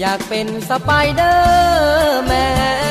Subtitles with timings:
[0.00, 2.32] อยากเป็นสไปเดอร์แม
[2.88, 2.89] น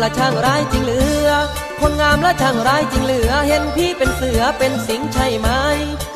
[0.00, 1.30] คนงามละช่างร้ายจริงเหลือ
[1.80, 5.48] คนงามละช่างร้ายจริงเหลือ เห็นพี่เป็นเสือเป็นสิงใช่ไหม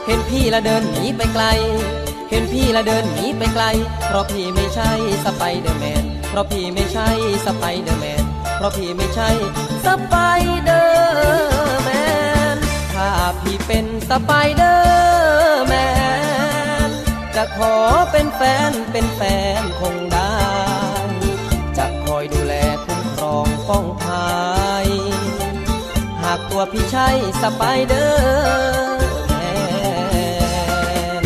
[0.07, 1.45] เห็นพี่ละเดินหนีไปไกล
[2.31, 3.65] เห็นพี่ละเดินหนีไปไกล
[4.07, 4.91] เพราะพี่ไม่ใช่
[5.25, 7.09] สไปเดอร์แมน เพราะพี่ไม่ใช่
[7.47, 8.25] สไปเดอร์แมน
[8.57, 9.29] เพราะพี่ไม่ใช่
[9.87, 10.15] สไป
[10.65, 11.91] เดอร์แม
[12.55, 12.57] น
[12.95, 15.75] ถ้าพี่เป็นสไปเดอร์แม
[16.89, 16.91] น
[17.37, 17.75] จะขอ
[18.11, 19.21] เป็นแฟนเป็นแฟ
[19.61, 19.97] นคง
[23.39, 24.35] องป้องภั
[24.85, 24.89] ย
[26.23, 27.09] หากตัวพี่ใช่
[27.43, 29.33] สไปเดอร์แม
[31.23, 31.25] น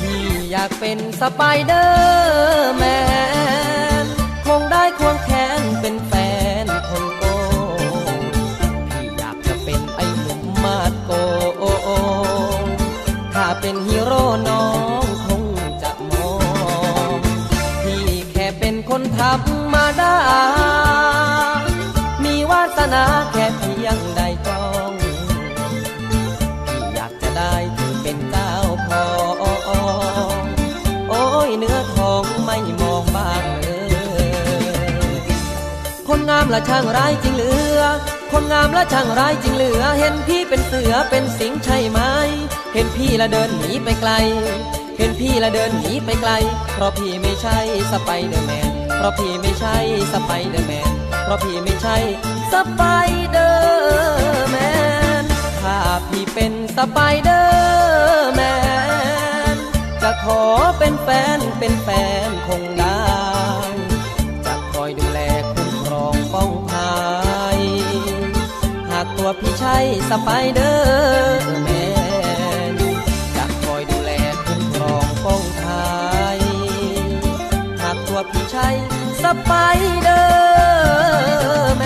[0.00, 2.84] พี่อยากเป็นสไปเดอร์แม
[3.39, 3.39] น
[36.50, 37.80] คนงามละช่างร้ายจริงเหลือ
[38.32, 42.00] คนงามละช่างร้ายจริงเหลือ เห็นพี่เป็นเสือเป็นสิงใช่ไหม
[42.74, 44.12] เห็นพี่ละเดินหนีไปไกล
[44.98, 46.32] เห็นพี่ละเดินหนีไปไกล
[46.74, 47.58] เพราะพี่ไม่ใช่
[47.92, 49.76] สไปเดอร์แมน เพราะพี่ไม่ใช่
[50.12, 50.92] สไปเดอร์แมน
[51.24, 51.96] เพราะพี่ไม่ใช่
[52.52, 52.82] สไป
[53.30, 54.56] เดอร์แม
[55.22, 55.24] น
[55.62, 55.78] ถ้า
[56.08, 58.40] พี่เป็นสไปเดอร์แม
[59.52, 59.54] น
[60.02, 60.42] จะขอ
[60.78, 61.88] เป็นแฟนเป็นแฟ
[62.26, 62.89] นคงได้
[69.80, 71.68] ตัวพี่ใช่สไปเดอร์แม
[72.72, 72.76] น
[73.36, 74.10] จะคอยดูแล
[74.44, 75.84] คุ้มครองป้องภั
[76.36, 76.38] ย
[77.82, 78.68] หากตัวพี่ใช่
[79.22, 79.50] สไป
[80.00, 81.84] เดอร์แม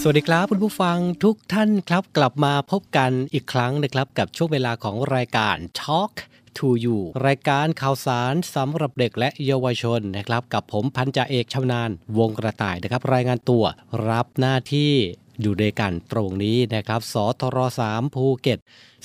[0.00, 6.12] สวัสดีครับคุณผู้ฟังทุกท่านครับกลับมาพบกันอีกครั้งนะครับกับช่วงเวลาของรายการ Talk
[6.58, 13.64] to You รายการข่าวสารสำหรับเด็กและเยาวชนนะครับกับผมพันจ่าเอกชำนาญวงกระต่ายนะครับรายงานตัว
[14.08, 14.92] รับหน้าที่
[15.40, 17.58] อยู่ด้วยกันตรงนี้นะครับ สทร
[17.88, 18.58] 3ภูเก็ต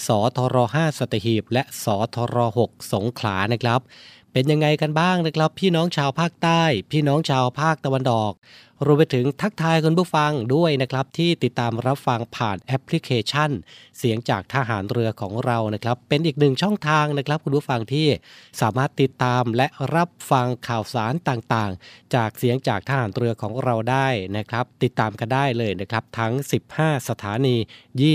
[0.08, 1.86] สทร5สัตหีบ และส
[2.16, 3.82] ทร6สงขลานะครับ
[4.34, 8.34] เป็นยังไงกันบ้างนะครับ พี่น้องชาวภาคใต้ พี่น้องชาวภาคตะวันออก
[8.86, 13.52] รวมไปถึงทักทายคุณผู้ฟังด้วยนะครับ ที่ติดตามรับฟังผ่านแอปพลิเคชัน
[13.98, 18.08] เสียงจากทหารเรือของเรานะครับ เป็นอีกหนึ่งช่องทางนะครับคุณผู้ฟังที่
[18.62, 24.08] สามารถติดตามและรับฟังข่าวสารต่างๆ จากเสียงจากทหารเรือของเราได้
[24.38, 26.34] นะครับ ติดตามกันได้เลยนะครับ ทั้ง
[26.72, 27.56] 15 สถานี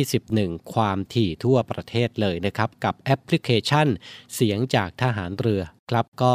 [0.07, 3.89] 21 ความถี่ทั่วประเทศเลยนะครับ กับแอปพลิเคชัน
[4.35, 6.35] เสียงจากทหารเรือครับก็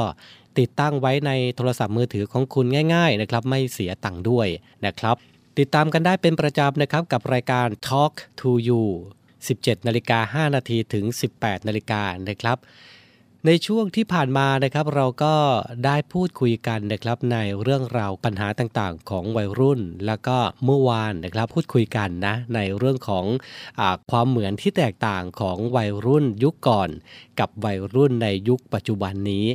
[0.59, 4.47] ติดตั้งไว้ในโทรศัพท์มือถือของคุณง่าย ๆ นะครับ ไม่เสียตังค์ด้วย
[4.85, 5.15] นะครับ
[5.59, 8.83] ติดตามกันได้เป็นประจำนะครับกับรายการ Talk to You
[9.35, 11.05] 17นาฬิกา5นาทีถึง
[11.37, 12.57] 18นาฬิกานะครับ
[13.45, 15.35] ในช่วงที่ผ่านมานะครับเราก็
[15.85, 23.25] ได้พูดคุยกันนะครับในเรื่องราวปัญหาต่างๆ ของวัยรุ่น แล้วก็เมื่อวานนะครับพูดคุยกันนะในเรื่องของ
[23.79, 23.81] อ
[24.11, 26.89] ความเหมือนที่แตกต่างของวัยรุ่นยุคก่อน
[27.39, 29.45] กับวัยรุ่นในยุคปัจจุบันนี้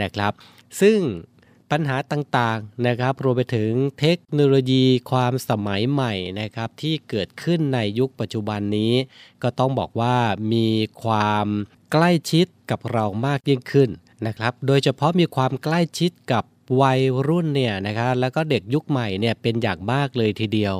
[0.00, 0.32] นะครับ
[0.80, 0.98] ซึ่ง
[1.70, 8.92] ปัญหาต่างๆนะครับรวมไปถึงเทคโนโลยีความสมัยใหม่นะครับที่เกิดขึ้นในยุคปัจจุบันนี้
[9.42, 10.16] ก็ต้องบอกว่า
[10.52, 10.68] มี
[11.02, 11.46] ความ
[11.92, 13.90] ใกล้ชิดกับเรามากยิ่งขึ้น
[14.26, 16.44] นะครับ โดยเฉพาะมีความใกล้ชิดกับ
[16.80, 20.76] วัยรุ่นเนี่ยนะครับแล้วก็เด็กยุคใหม่เนี่ยเป็นอย่างมากเลยทีเดียว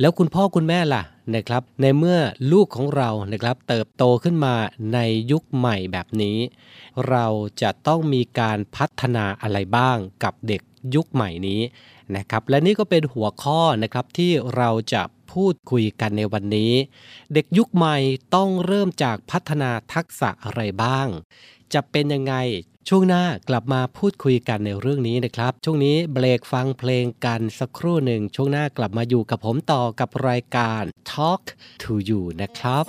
[0.00, 1.02] แล้วคุณพ่อคุณแม่ล่ะ
[1.34, 2.18] นะครับ ในเมื่อ
[2.52, 4.54] ลูกของเรานะครับเติบโตขึ้นมา
[4.94, 4.98] ใน
[5.30, 6.38] ยุคใหม่แบบนี้
[7.08, 7.26] เรา
[7.62, 10.62] จะต้องมีการพัฒนาอะไรบ้างกับเด็ก
[10.94, 11.60] ยุคใหม่นี้
[12.16, 15.02] นะครับ และนี่ก็เป็นหัวข้อนะครับที่เราจะ
[15.34, 16.72] พูดคุยกันในวันนี้
[17.32, 17.96] เด็กยุคใหม่
[18.34, 21.08] ต้องเริ่มจากพัฒนาทักษะอะไรบ้าง
[21.74, 22.34] จะเป็นยังไง
[22.88, 31.42] ช่วงหน้ากลับมาพูดคุยกันในเรื่องนี้นะครับ ช่วงนี้เบรกฟังเพลงกันสักครู่หนึ่ง ช่วงหน้ากลับมาอยู่กับผมต่อกับรายการ Talk
[31.82, 32.84] to You นะครับ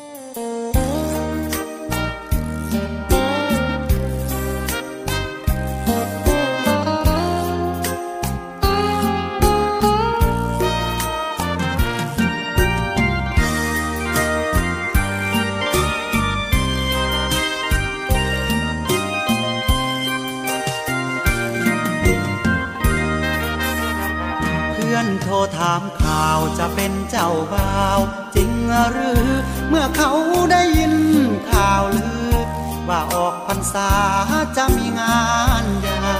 [25.22, 28.00] โทรถามข่าวจะเป็นเจ้าบ่าว
[28.36, 28.52] จริง
[28.92, 29.26] หรือ
[29.70, 30.12] เมื่อเขา
[30.52, 30.96] ได้ยิน
[31.52, 32.34] ข่าวลือ
[32.90, 33.92] ว่าออกพรรษา
[34.58, 35.26] จะมีงา
[35.64, 36.16] นใหญ่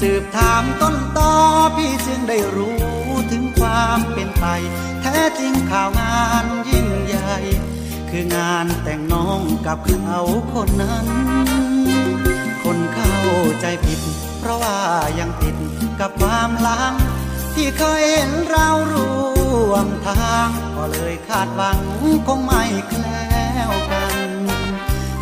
[0.00, 1.32] สืบถามต้นตอ
[1.76, 2.80] พี่จึงได้รู้
[3.30, 4.46] ถึงความเป็นไป
[5.00, 7.36] แท้จริงข่าวงานยิ่งใหญ่
[8.10, 10.20] คืองานแต่งน้องกับเขา
[10.52, 11.06] คนนั้น
[12.62, 13.14] คนเข้า
[13.60, 14.00] ใจผิด
[14.38, 14.78] เพราะว่า
[15.18, 15.56] ยังติด
[16.00, 16.94] กับความลัง
[17.54, 19.12] ที่เคยเห็นเราร่
[19.70, 21.80] วมทาง ก็เลยคาดหวัง
[22.26, 24.20] คงไม่แคล้วกัน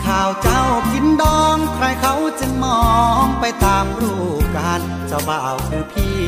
[0.05, 0.63] ข่าวเจ้า
[0.93, 2.85] กินดองใครเขาจึงมอ
[3.25, 6.21] งไปตามรูปการเจ้าบ่าวคือพี่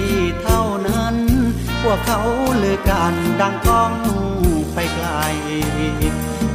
[0.42, 1.16] เท่านั้น
[1.82, 2.20] พวกเขา
[2.56, 3.92] เลือกันดังก้อง
[4.74, 5.08] ไปไกล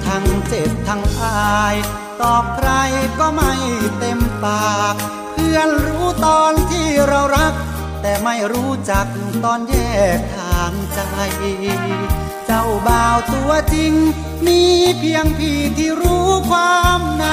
[0.06, 1.76] ทั้งเจ็บทั้งอาย
[2.22, 2.70] ตอบใคร
[3.20, 3.54] ก็ไม่
[4.00, 4.96] เต็มปาก
[5.34, 7.54] เพื่อนรู้ตอนที่เรารัก
[8.08, 9.08] แต่ไม่รู้จัก
[9.44, 9.76] ตอนแย
[10.18, 11.00] กทางใจ
[12.46, 13.94] เจ้าบ่าวตัวจริง
[14.46, 14.62] มี
[15.00, 17.26] เพียงพี่ที่รู้ความใน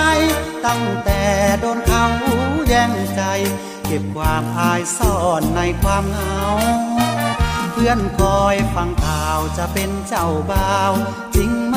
[0.66, 1.22] ตั้งแต่
[1.60, 2.06] โดนเขา
[2.68, 3.22] แย่งใจ
[3.86, 6.44] เก็บความอายซ่อนในความเหงา
[7.72, 10.92] เพื่อนคอยฟังข่าวจะเป็นเจ้าบ่าว
[11.34, 11.76] จริงไหม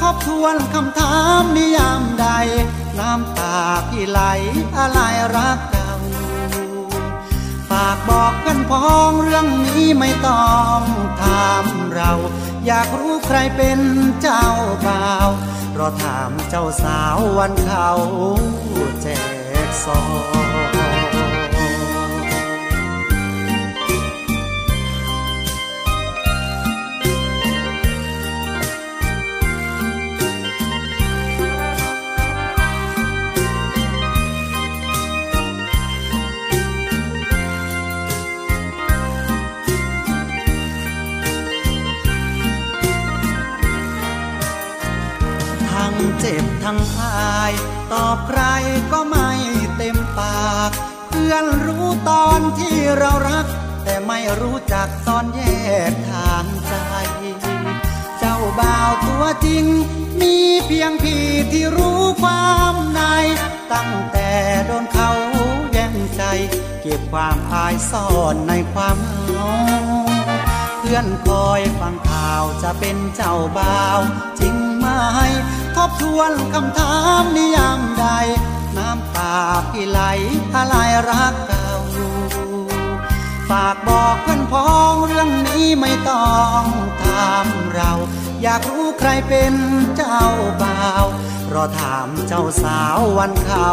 [0.00, 2.26] ทบทวนคำถามนิยามใด
[2.98, 3.56] น้ำตา
[3.88, 4.20] พี่ไหล
[4.76, 5.00] อะไร
[5.36, 5.58] รัก
[5.91, 10.80] ฝากบอกเพื่อนพ้องเรื่องนี้ไม่ต้อง
[11.20, 12.12] ถามเรา
[12.66, 13.80] อยากรู้ใครเป็น
[14.22, 14.46] เจ้า
[14.86, 15.28] บ่าว
[15.78, 17.90] รอถามเจ้าสาววันเขา
[19.02, 19.06] แจ
[19.66, 20.00] กซอ
[20.78, 20.81] ง
[47.92, 48.42] ตอบใคร
[48.92, 49.30] ก็ไม่
[49.76, 50.70] เต็มปาก
[51.08, 53.46] เพื่อนรู้ตอนที่เรารัก
[53.84, 55.40] แต่ไม่รู้จักตอนแย
[55.90, 56.74] กทางใจ
[58.18, 59.64] เจ้าบ่าวตัวจริง
[60.20, 63.00] มีเพียงพี่ที่รู้ความใน
[63.72, 64.30] ตั้งแต่
[64.66, 65.10] โดนเขา
[65.72, 66.22] แย่งใจ
[66.82, 69.52] เก็บความอายซ่อนในความเหงา
[70.94, 74.00] พื่อนคอยฟังข่าวจะเป็นเจ้าบ่าว
[74.40, 74.86] จริงไหม
[75.88, 78.06] บทวนคำถามนิยามใด
[78.76, 79.34] น้ำตา
[79.70, 80.00] พี่ไหล
[80.54, 80.74] อะไร
[81.10, 81.70] รักเก่า
[83.50, 86.64] ฝากบอกเพื่อนพ้องเรื่องนี้ไม่ต้อง
[87.02, 87.92] ถามเรา
[88.42, 89.54] อยากรู้ใครเป็น
[89.96, 90.22] เจ้า
[90.62, 91.06] บ่าว
[91.54, 93.70] รอถามเจ้าสาววันเขา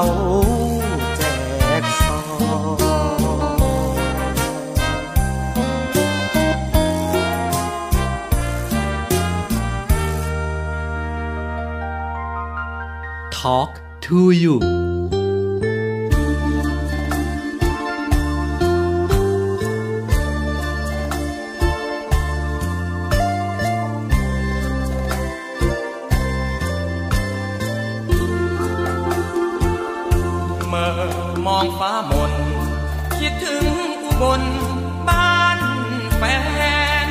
[13.40, 13.70] ทอล์ก
[14.06, 14.56] ทูยู
[31.60, 32.34] องฟ้ามน
[33.20, 33.66] คิดถึง
[34.04, 34.42] อุบล
[35.08, 35.60] บ้าน
[36.18, 36.24] แฟ
[37.06, 37.08] น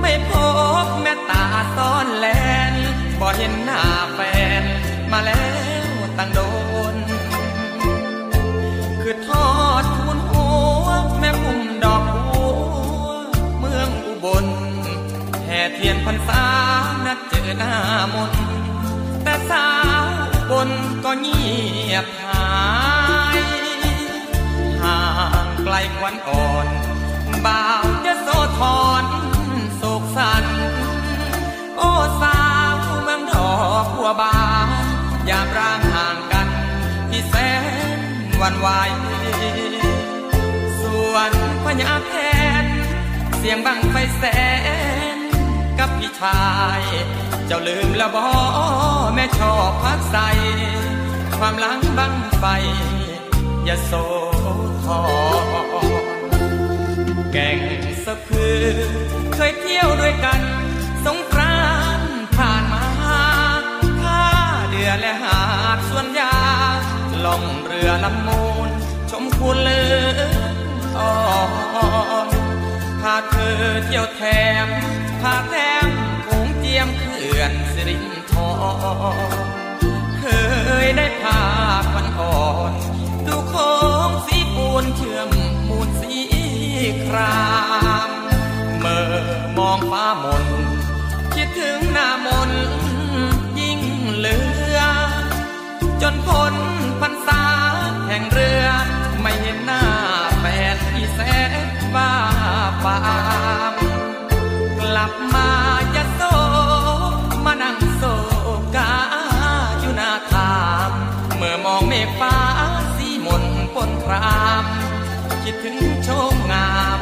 [0.00, 0.30] ไม่พ
[0.84, 1.44] บแม่ตา
[1.76, 2.26] ซ้อนแล
[2.72, 2.74] น
[3.20, 3.82] บ่เห็นหน้า
[4.14, 4.20] แฟ
[4.60, 4.62] น
[5.12, 5.51] มาแล้ว
[6.18, 6.40] ตั้งโด
[6.92, 6.94] น
[9.02, 9.48] คือทอ
[9.82, 10.46] ดทุนหั
[10.84, 10.88] ว
[11.18, 12.44] แม่พุ่มดอกบั
[13.04, 13.10] ว
[13.58, 14.46] เมืองอุบล
[15.44, 16.44] แห่เทียนพรรษา
[17.04, 17.74] นัดเจอหน้า
[18.14, 18.32] มน
[19.22, 19.68] แต่สา
[20.02, 20.04] ว
[20.50, 20.70] บน
[21.04, 21.42] ก็เงี
[21.92, 22.48] ยบหา
[23.36, 23.40] ย
[24.82, 25.00] ห่า
[25.44, 26.66] งไกลควันอ่อน
[27.44, 28.28] บ่าวจะโซ
[28.58, 29.04] ทอน
[29.76, 30.44] โศกสัน
[31.78, 31.90] โอ้
[32.22, 32.40] สา
[32.72, 33.54] วเมืองดอ
[33.84, 34.68] กบัวบาน
[35.28, 35.91] ยามร่างห่าง
[37.32, 37.36] แส
[37.96, 37.98] น
[38.40, 38.90] วันวาย
[40.80, 41.30] ส่วน
[41.64, 42.14] พญาแท
[42.62, 42.64] น
[43.38, 44.24] เสียงบังไฟแส
[45.16, 45.18] น
[45.78, 46.42] กับพี่ชา
[46.80, 46.82] ย
[47.46, 48.28] เจ้าลืมละบอ
[49.14, 50.16] แม่ชอบพักใส
[51.38, 52.44] ความหลังบังไฟ
[53.64, 53.92] อย่าโซ
[54.84, 55.00] ทอ
[57.32, 57.58] แก่ง
[58.04, 58.66] สะพือ
[59.34, 60.40] เคยเที่ยวด้วยกัน
[67.32, 68.68] ล่องเรือลำมูล
[69.10, 69.82] ชมคุณเลื
[70.16, 70.20] อ
[70.98, 71.12] อ่อ
[72.26, 72.30] น
[73.00, 74.22] พาเธอเที่ยวแถ
[74.66, 74.68] ม
[75.20, 75.54] พาแถ
[75.86, 75.88] ม
[76.26, 78.42] คงเจียมเขื่อนสิรินทร
[80.18, 80.24] เค
[80.84, 81.40] ยได้พา
[81.92, 82.72] ควันอ่อน
[83.26, 83.72] ดูโค้
[84.08, 85.30] งสีปูนเชื่อม
[85.68, 86.14] มูลสี
[87.04, 87.40] ครา
[88.08, 88.10] ม
[88.80, 89.14] เมื่อ
[89.58, 90.46] มองฟ้ามน
[91.34, 92.50] คิดถึงหน้ามน
[96.02, 96.54] จนพ้น
[97.00, 97.44] พรรษา
[98.08, 98.66] แห่งเรือ
[99.22, 99.84] ไม่เห็นหน้า
[100.40, 100.44] แฟ
[100.74, 101.52] นที่แสน
[101.94, 102.12] บ้า
[102.84, 102.98] ปา
[103.72, 103.74] ม
[104.80, 105.48] กลับมา
[105.94, 106.22] ยะโซ
[107.44, 108.02] มานั่งโซ
[108.76, 108.92] กา
[109.80, 110.56] อยู่หน้าทา
[110.88, 110.90] ม
[111.36, 112.36] เมื่อมองเมฆฟ้า
[113.22, 113.44] หมน
[113.74, 114.64] ปนคราม
[115.42, 117.00] คิดถึงโชมงาม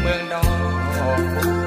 [0.00, 0.44] เมืองดอ
[1.18, 1.63] ก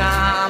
[0.00, 0.45] ช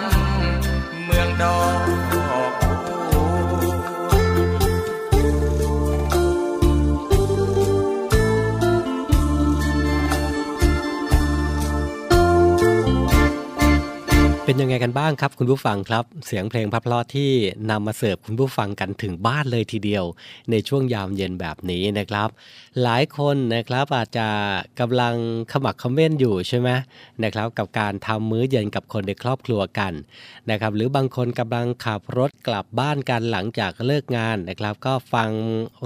[14.56, 17.30] เป็นยังไงกันบ้างครับ คุณผู้ฟังครับ เสียงเพลงพับเพลาะที่
[17.70, 20.04] นำมาเสิร์ฟคุณผู้ฟังกันถึงบ้านเลยทีเดียว
[20.50, 22.28] ในช่วงยามเย็นแบบนี้นะครับ
[22.82, 24.28] หลายคนนะครับอาจจะ
[24.80, 25.14] กำลัง
[25.52, 26.68] ขมักเขม้นอยู่ใช่ไหม
[27.22, 29.92] นะครับ กับการทำมื้อเย็นกับคนในครอบครัวกัน
[30.50, 35.30] นะครับ หรือบางคนกำลังขับรถกลับบ้านกันหลังจากเลิกงานนะครับ ก็ฟัง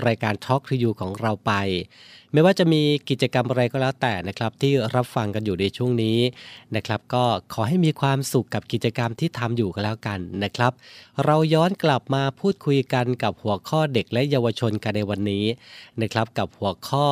[0.06, 1.52] รายการ Talk to You ของเราไป
[2.32, 6.18] ไม่ว่าจะมีกิจกรรมอะไรก็แล้วแต่นะครับที่รับฟังกันอยู่ในช่วงนี้
[6.76, 10.72] นะครับก็ขอให้มีความสุขกับกิจกรรมที่ทำอยู่ก็แล้วกันนะครับ
[11.24, 15.44] เราย้อนกลับมาพูดคุยกันกับหัวข้อเด็กและเยาวชนกันในวันนี้
[16.02, 17.06] นะครับกับหัวข้อ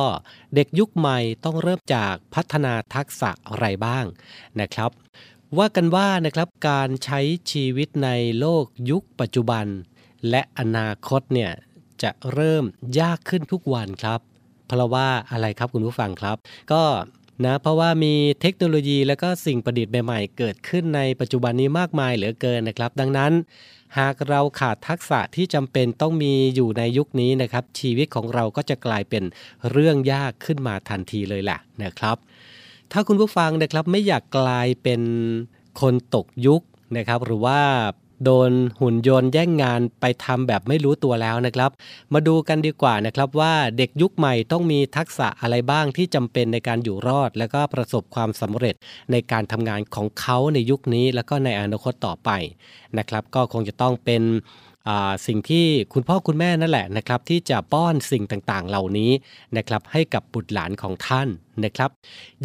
[0.55, 4.05] เด็กยุคใหม่ต้องเริ่มจากพัฒนาทักษะอะไรบ้าง
[4.61, 4.91] นะครับ
[5.57, 7.19] ว่ากันว่านะครับการใช้
[7.51, 8.09] ชีวิตใน
[8.39, 9.65] โลกยุคปัจจุบัน
[10.29, 11.51] และอนาคตเนี่ย
[12.03, 12.63] จะเริ่ม
[12.99, 14.19] ยากขึ้นทุกวันครับ
[14.69, 16.37] เพราะว่าอะไรครับคุณผู้ฟังครับ
[16.71, 16.83] ก็
[17.45, 23.31] นะเพราะว่ามีเทคโนโลยีและก็สิ่งประดิษฐ์ใหม่ๆ เกิดขึ้นในปัจจุบันนี้มากมายเหลือเกินนะครับ ดังนั้น
[23.99, 29.23] หากเราขาดทักษะที่จำเป็นต้องมีอยู่ในยุคนี้นะครับ ชีวิตของเราก็จะกลายเป็น
[29.71, 32.17] เรื่องยากขึ้นมาทันทีเลยแหละนะครับ
[32.91, 35.01] ถ้าคุณผู้ฟังนะครับไม่อยากกลายเป็น
[35.81, 36.61] คนตกยุค
[36.97, 37.59] นะครับ หรือว่า
[38.23, 41.71] โดนหุ่นยนต์แย่งงานไปทำแบบไม่รู้ตัวแล้วนะครับ
[42.13, 48.75] มาดูกันดีกว่านะครับว่าเด็กยุคใหม่ต้องมีทักษะอะไรบ้างที่จำเป็นในการอยู่รอด และก็ประสบความสำเร็จ
[49.11, 52.29] ในการทำงานของเขาในยุคนี้ แล้วก็ในอนาคตต่อไป
[52.97, 54.23] นะครับ ก็คงจะต้องเป็น
[55.27, 59.11] สิ่งที่คุณพ่อคุณแม่นั่นแหละนะครับที่จะป้อนสิ่งต่างๆ เหล่านี้
[59.57, 61.27] นะครับให้กับบุตรหลานของท่าน
[61.63, 61.89] นะครับ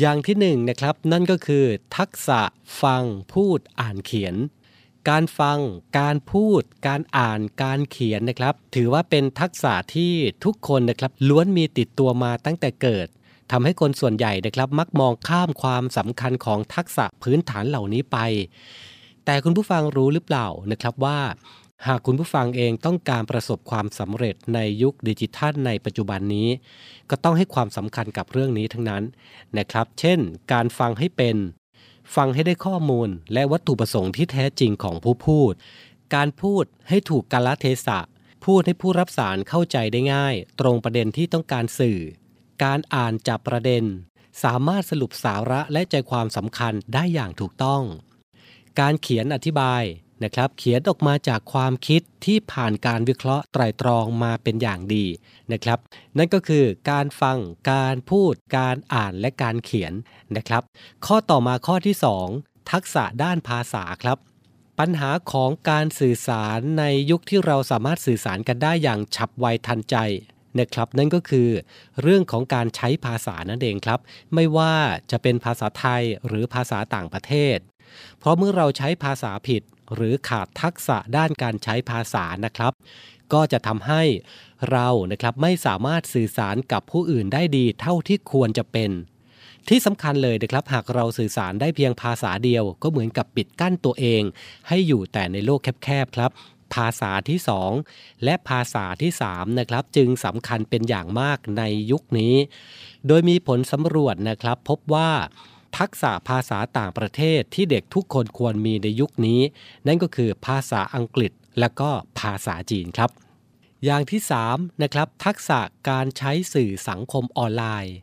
[0.01, 1.65] อย่างที่หนึ่งนะครับนั่นก็คือ
[1.97, 2.41] ทักษะ
[2.83, 3.03] ฟัง
[3.33, 4.35] พูดอ่านเขียน
[5.11, 5.59] การฟัง
[6.01, 10.13] การพูด การอ่าน การเขียนนะครับ ถือว่าเป็นทักษะที่
[10.45, 13.07] ทุกคนนะครับล้วนมีติดตัวมาตั้งแต่เกิด
[13.53, 18.19] ทำให้คนส่วนใหญ่นะครับ มักมองข้ามความสำคัญของทักษะพื้นฐานเหล่านี้ไป
[19.25, 21.19] แต่คุณผู้ฟังรู้หรือเปล่านะครับว่า
[21.87, 26.49] หากคุณผู้ฟังเองต้องการประสบความสำเร็จในยุคดิจิทัลในปัจจุบันนี้
[27.11, 29.03] ก็ต้องให้ความสำคัญกับเรื่องนี้ทั้งนั้น
[29.59, 30.19] นะครับ เช่น
[30.53, 31.37] การฟังให้เป็น
[32.15, 35.53] ฟังให้ได้ข้อมูลและวัตถุประสงค์ที่แท้จริงของผู้พูด
[36.15, 37.99] การพูดให้ถูกกาลเทศะ
[38.45, 41.99] พูดให้ผู้รับสารเข้าใจได้ง่าย ตรงประเด็นที่ต้องการสื่อ
[42.65, 43.85] การอ่านจับประเด็น
[44.43, 47.83] สามารถสรุปสาระและใจความสำคัญได้อย่างถูกต้อง
[48.81, 49.83] การเขียนอธิบาย
[50.23, 55.07] นะครับเขียนออกมาจากความคิดที่ผ่านการวิเคราะห์ไตรตรองมาเป็นอย่างดี
[55.53, 55.79] นะครับ
[56.19, 57.39] นั่นก็คือการฟัง
[57.73, 59.93] การพูด การอ่านและการเขียน
[60.37, 60.63] นะครับ
[61.07, 61.97] ข้อต่อมาข้อที่
[62.33, 64.19] 2 ทักษะด้านภาษาครับ
[64.79, 69.97] ปัญหาของการสื่อสารในยุคที่เราสามารถสื่อสารกันได้อย่างฉับไวทันใจ
[70.61, 71.49] นะครับนั่นก็คือ
[72.03, 74.01] เรื่องของการใช้ภาษานั่นเองครับ
[74.35, 74.75] ไม่ว่า
[75.11, 77.59] จะเป็นภาษาไทยหรือภาษาต่างประเทศ
[78.19, 79.63] เพราะเมื่อเราใช้ภาษาผิด
[79.95, 82.73] หรือขาดทักษะด้านการใช้ภาษานะครับ
[83.33, 84.03] ก็จะทำให้
[84.71, 88.91] เรานะครับไม่สามารถสื่อสารกับผู้อื่นได้ดีเท่าที่ควรจะเป็น
[89.69, 94.23] ที่สำคัญเลยนะครับหากเราสื่อสารได้เพียงภาษาเดียว ก็เหมือนกับปิดกั้นตัวเอง
[94.69, 96.31] ให้อยู่แต่ในโลกแคบๆครับ
[96.75, 97.39] ภาษาที่
[97.83, 102.35] 2 และภาษาที่3นะครับจึงสำคัญเป็นอย่างมากในยุคนี้
[103.07, 105.11] โดยมีผลสำรวจนะครับพบว่า
[105.79, 109.41] ทักษะภาษาต่างประเทศที่เด็กทุกคนควรมีในยุคนี้
[109.87, 113.11] นั่นก็คือภาษาอังกฤษและก็ภาษาจีนครับ
[113.85, 117.97] อย่างที่3นะครับทักษะการใช้สื่อสังคมออนไลน์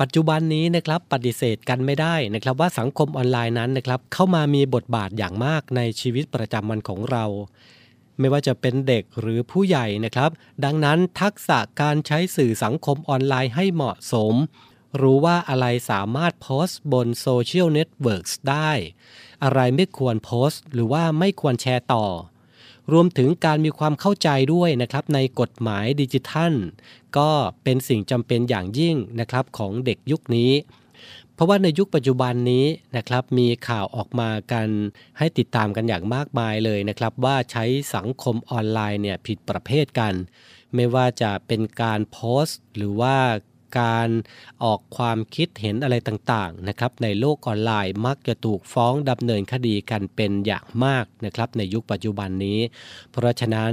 [0.00, 7.24] ปัจจุบันนี้นะครับปฏิเสธกันไม่ได้นะครับว่าสังคมออนไลน์นั้นนะครับเข้ามามีบทบาทอย่างมากในชีวิตประจำวันของเรา
[8.18, 10.30] ไม่ว่าจะเป็นเด็กหรือผู้ใหญ่นะครับ
[10.64, 14.34] ดังนั้นทักษะการใช้สื่อสังคมออนไลน์ให้เหมาะสม
[15.00, 18.70] รู้ว่าอะไรสามารถโพสต์บน social network ได้
[19.44, 22.06] อะไรไม่ควรโพสต์ หรือว่าไม่ควรแชร์ต่อ
[22.92, 26.54] รวมถึงการมีความเข้าใจด้วยนะครับในกฎหมายดิจิทัล
[27.18, 27.30] ก็
[27.64, 30.52] เป็นสิ่งจำเป็นอย่างยิ่งนะครับของเด็กยุคนี้
[31.34, 34.68] เพราะว่าในยุคปัจจุบันนี้นะครับมีข่าวออกมากัน
[35.18, 40.14] ให้ติดตามกันอย่างมากมายเลยนะครับ ว่าใช้สังคมออนไลน์เนี่ยผิดประเภทกัน
[40.74, 43.16] ไม่ว่าจะเป็นการโพสต์ หรือว่า
[43.78, 44.08] การ
[44.64, 52.60] ออกความคิดเห็นอะไรต่างๆนะครับในโลกออนไลน์มักจะถูกฟ้องดำเนินคดีกันเป็นอย่างมากนะครับในยุคปัจจุบันนี้
[53.10, 53.72] เพราะฉะนั้น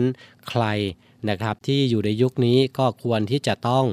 [0.49, 0.65] ใคร
[1.29, 3.85] นะครับที่อยู่ในยุคนี้ก็ควรที่จะต้อง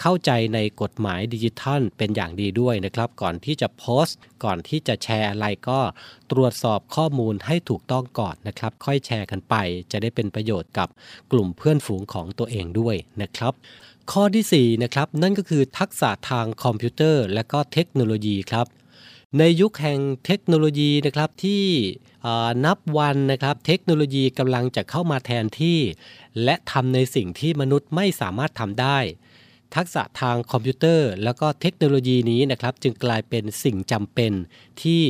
[0.00, 5.80] เข้าใจในกฎหมายดิจิทัลเป็นอย่างดีด้วยนะครับ ก่อนที่จะโพสต์ ก่อนที่จะแชร์อะไรก็
[6.32, 9.54] ตรวจสอบข้อมูลให้ถูกต้องก่อนนะครับ ค่อยแชร์กันไป
[9.92, 10.88] จะได้เป็นประโยชน์กับ
[11.32, 13.52] กลุ่มเพื่อนฝูงของตัวเองด้วยนะครับ
[14.12, 18.66] ข้อที่4นะครับนั่นก็คือทักษะทางคอมพิวเตอร์ และก็เทคโนโลยีครับ
[19.38, 21.64] ในยุคแห่งเทคโนโลยีนะครับที่
[22.64, 25.78] นับวันนะครับเทคโนโลยีกำลังจะเข้ามาแทนที่
[26.44, 28.98] และทำในสิ่งที่มนุษย์ไม่สามารถทำได้
[29.76, 34.32] ทักษะทางคอมพิวเตอร์ แล้วก็เทคโนโลยีนี้นะครับ จึงกลายเป็นสิ่งจำเป็น
[34.82, 35.02] ที่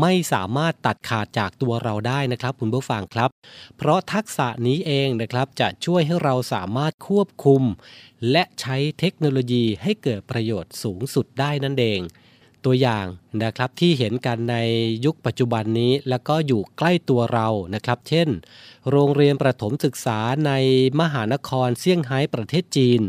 [0.00, 3.30] ไม่สามารถตัดขาดจากตัวเราได้นะครับคุณผู้ฟังครับ
[3.76, 7.62] เพราะทักษะนี้เองนะครับจะช่วยให้เราสามารถควบคุม
[8.30, 12.00] และใช้เทคโนโลยีให้เกิดประโยชน์สูงสุดได้นั่นเอง
[12.64, 13.06] ตัวอย่าง
[13.42, 14.56] นะครับที่เห็นกันใน
[15.04, 18.28] ยุคปัจจุบันนี้แล้วก็อยู่ใกล้ตัวเรานะครับ เช่น
[18.90, 20.52] โรงเรียนประถมศึกษาใน
[21.00, 23.02] มหานครเซี่ยงไฮ้ประเทศจีน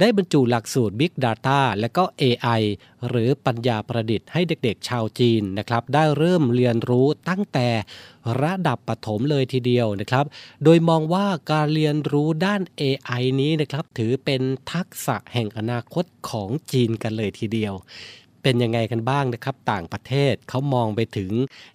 [0.00, 2.62] ได้บรรจุหลักสูตร Big Data และก็ AI
[3.08, 7.68] หรือปัญญาประดิษฐ์ให้เด็กๆ ชาวจีนนะครับ ได้เริ่มเรียนรู้ตั้งแต่
[8.42, 10.24] ระดับปฐมเลยทีเดียวนะครับ
[10.64, 17.74] โดยมองว่าการเรียนรู้ด้าน AI นี้นะครับ ถือเป็นทักษะแห่งอนาคตของจีนกันเลยทีเดียว
[18.48, 21.32] เป็นยังไงกันบ้างนะครับ ต่างประเทศเขามองไปถึง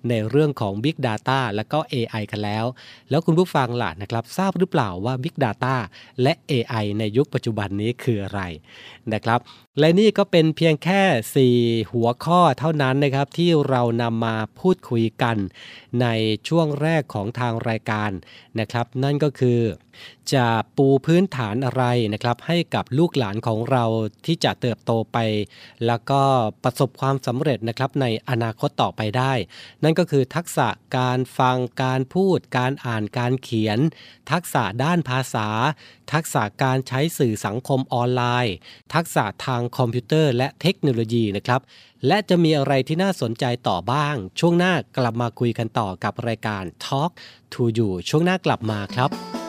[0.09, 2.65] ในเรื่องของ Big Data และก็ AI กันแล้ว
[3.09, 5.75] แล้วคุณผู้ฟังล่ะนะครับ ทราบหรือเปล่าว่า Big Data
[6.21, 8.41] และ AI ในยุคปัจจุบันนี้คืออะไร
[9.13, 9.39] นะครับ
[9.79, 15.37] และนี่ก็เป็นเพียงแค่ 4 หัวข้อเท่านั้นนะครับที่เรานำมาพูดคุยกัน
[16.01, 16.07] ใน
[16.47, 18.11] ช่วงแรกของทางรายการ
[18.59, 19.59] นะครับ นั่นก็คือ
[20.33, 23.85] จะปูพื้นฐานอะไรนะครับ ให้กับลูกหลานของเรา
[24.25, 25.17] ที่จะเติบโตไป
[25.85, 26.23] แล้วก็
[26.63, 29.33] ประสบความสำเร็จนะครับในอนาคตต่อไปได้
[29.83, 33.79] นั่นก็คือทักษะการฟังการพูด การอ่านการเขียน
[34.31, 35.47] ทักษะด้านภาษา
[36.13, 38.55] ทักษะการใช้สื่อสังคมออนไลน์
[38.93, 41.61] ทักษะทางคอมพิวเตอร์และเทคโนโลยีนะครับ
[42.07, 47.11] และจะมีอะไรที่น่าสนใจต่อบ้าง ช่วงหน้ากลับมาคุยกันต่อกับรายการ Talk
[47.53, 49.40] to You ช่วงหน้ากลับมาครับ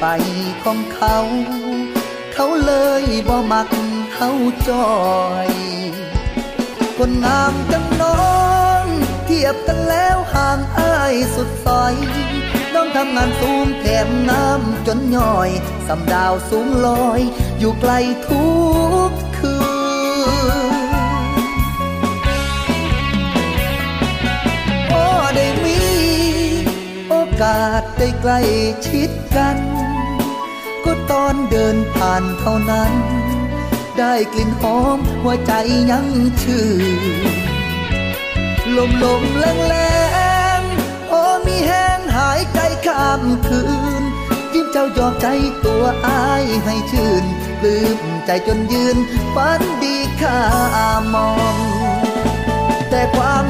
[0.00, 0.06] ไป
[0.64, 1.18] ของเขา
[2.32, 3.68] เขาเลยบ่มัก
[4.14, 4.30] เฮา
[4.68, 4.96] จอ
[5.48, 5.50] ย
[6.98, 8.20] คนงามจังน้อ
[8.84, 8.86] ง
[9.24, 11.94] เทียบกันแล้วห่างอายสุดซอย
[12.74, 15.50] น้องทำงานสูงแถมน้ำจนย่อย
[15.88, 17.20] สำดาวสูงลอย
[17.58, 17.92] อยู่ไกล
[18.26, 18.46] ทุ
[19.08, 19.56] กคื
[21.42, 21.46] น
[24.88, 25.06] พอ
[25.36, 25.80] ได้มี
[27.08, 28.40] โอกาส ได้ใกล้
[28.86, 29.56] ชิดกัน
[30.84, 32.92] ก็ตอนเดินผ่านเท่านั้น
[33.98, 35.52] ได้กลิ่นหอมหัวใจ
[35.90, 36.06] ยัง
[36.42, 36.66] ชื่
[37.26, 37.36] น
[38.76, 39.74] ลมลมแรงแร
[40.58, 40.60] ง
[41.08, 43.62] พอมีแห้งหายใจข้ามคื
[44.00, 44.02] น
[44.52, 45.26] ยิ้มเจ้ายอมใจ
[45.66, 47.24] ตัวอายให้ชื่น
[47.60, 48.96] ปลื้มใจจนยืน
[49.34, 50.40] ฝันดีข้า
[51.14, 51.56] มอง
[52.90, 53.44] แต่ความ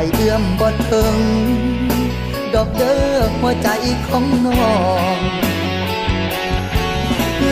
[0.00, 1.16] ายเอื้อมบ่ถึง
[2.54, 3.68] ดอกเด้อหัวใจ
[4.06, 4.74] ของน้อ
[5.16, 5.18] ง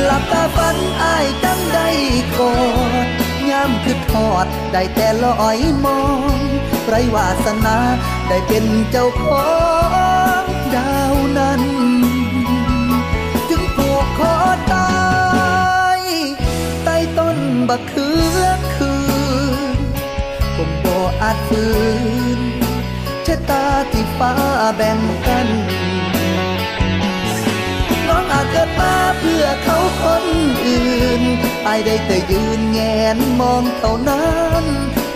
[0.05, 1.89] หลับตาฝันอายจังได้
[2.39, 2.55] กอ
[3.05, 3.07] ด
[3.51, 6.21] ยามคือทอดได้แต่ลอยมอง
[6.87, 7.79] ไรวาสนา
[8.29, 9.49] ได้เป็นเจ้าขอ
[10.41, 10.43] ง
[10.75, 11.63] ดาวนั้น
[13.49, 14.35] จึงผูกคอ
[14.73, 14.91] ตา
[15.99, 16.01] ย
[16.85, 17.37] ใต้ต้น
[17.69, 18.09] บักเขื
[18.41, 18.95] อคื
[19.77, 19.79] น
[20.55, 21.65] คงบ่อาจฝื
[22.28, 22.28] น
[23.51, 24.33] ตาที่ฟ้า
[24.77, 25.49] แบ่งกัน
[28.07, 30.25] น้องอาจเกิดมาเพื่อเขาคน
[30.67, 31.23] อื่น
[31.67, 32.79] อายได้แต่ยืนแง
[33.17, 34.29] นมองเท่านั้
[34.63, 34.65] น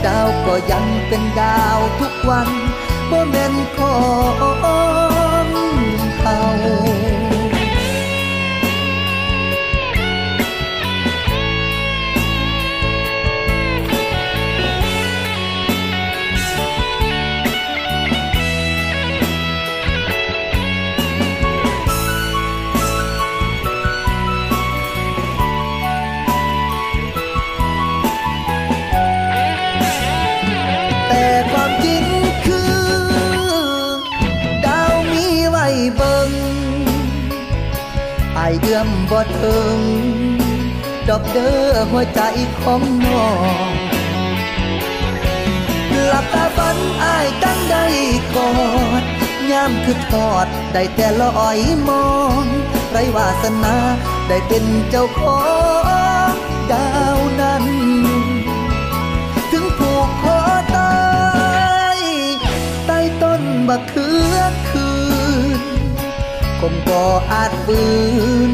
[0.07, 2.49] ดาวก็ยังเป็นดาวทุกวัน
[3.11, 3.97] บ่แม่นขอ
[5.45, 5.49] ง
[6.21, 6.39] เขา
[38.73, 39.79] อายเอื้อมบ่ถึง
[41.09, 42.21] ดอกเด้อหัวใจ
[42.61, 43.27] ของน้อ
[43.71, 43.73] ง
[46.07, 47.85] หลับตาฝันอายตั้งได้
[48.35, 48.53] กอ
[49.03, 49.05] ด
[49.51, 51.59] ยามคือทอด ได้แต่ลอย
[51.89, 52.09] มอ
[52.43, 52.45] ง
[52.91, 53.77] ไรวาสนา
[54.29, 55.43] ได้เป็นเจ้าขอ
[56.31, 56.33] ง
[56.73, 57.65] ดาวนั้น
[59.51, 60.41] ถึงผูกคอ
[60.77, 60.97] ตา
[61.97, 61.99] ย
[62.87, 64.39] ใต้ต้นบักเขือ
[66.65, 67.01] คงบ่
[67.33, 67.83] อาจฝื
[68.51, 68.53] น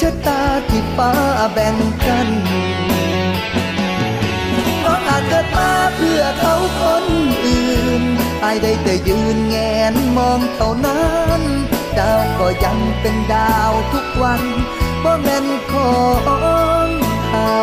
[0.00, 1.12] ชะตาที่ฟ้า
[1.52, 2.28] แบ่งกัน
[4.84, 7.04] น้องอาจเกิดมาเพื่อเขาคน
[7.46, 8.02] อื่น
[8.44, 9.56] อายได้แต่ยืนแง
[9.92, 11.04] นมองเท่านั้
[11.38, 11.42] น
[11.98, 14.42] ดาวก็ยังเป็นดาวทุกวัน
[15.04, 15.94] บ่แม่นขอ
[16.86, 16.88] ง
[17.28, 17.54] เขา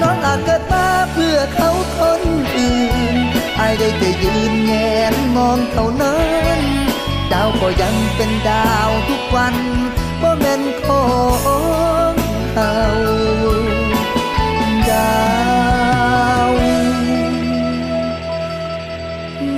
[0.00, 2.22] น้องอาจเกิดมาเพื่อเขาคน
[2.56, 2.82] อื่
[3.14, 3.16] น
[3.60, 4.72] อายได้แต่ยืนแง
[5.12, 6.18] นมองเท่านั้
[6.58, 6.79] น
[7.32, 9.56] ดาวก็ยังเป็นดาวทุกวัน
[10.22, 11.04] บ่แม่นขอ
[12.12, 12.14] ง
[12.52, 12.76] เขา
[14.90, 15.20] ดา
[16.48, 16.50] ว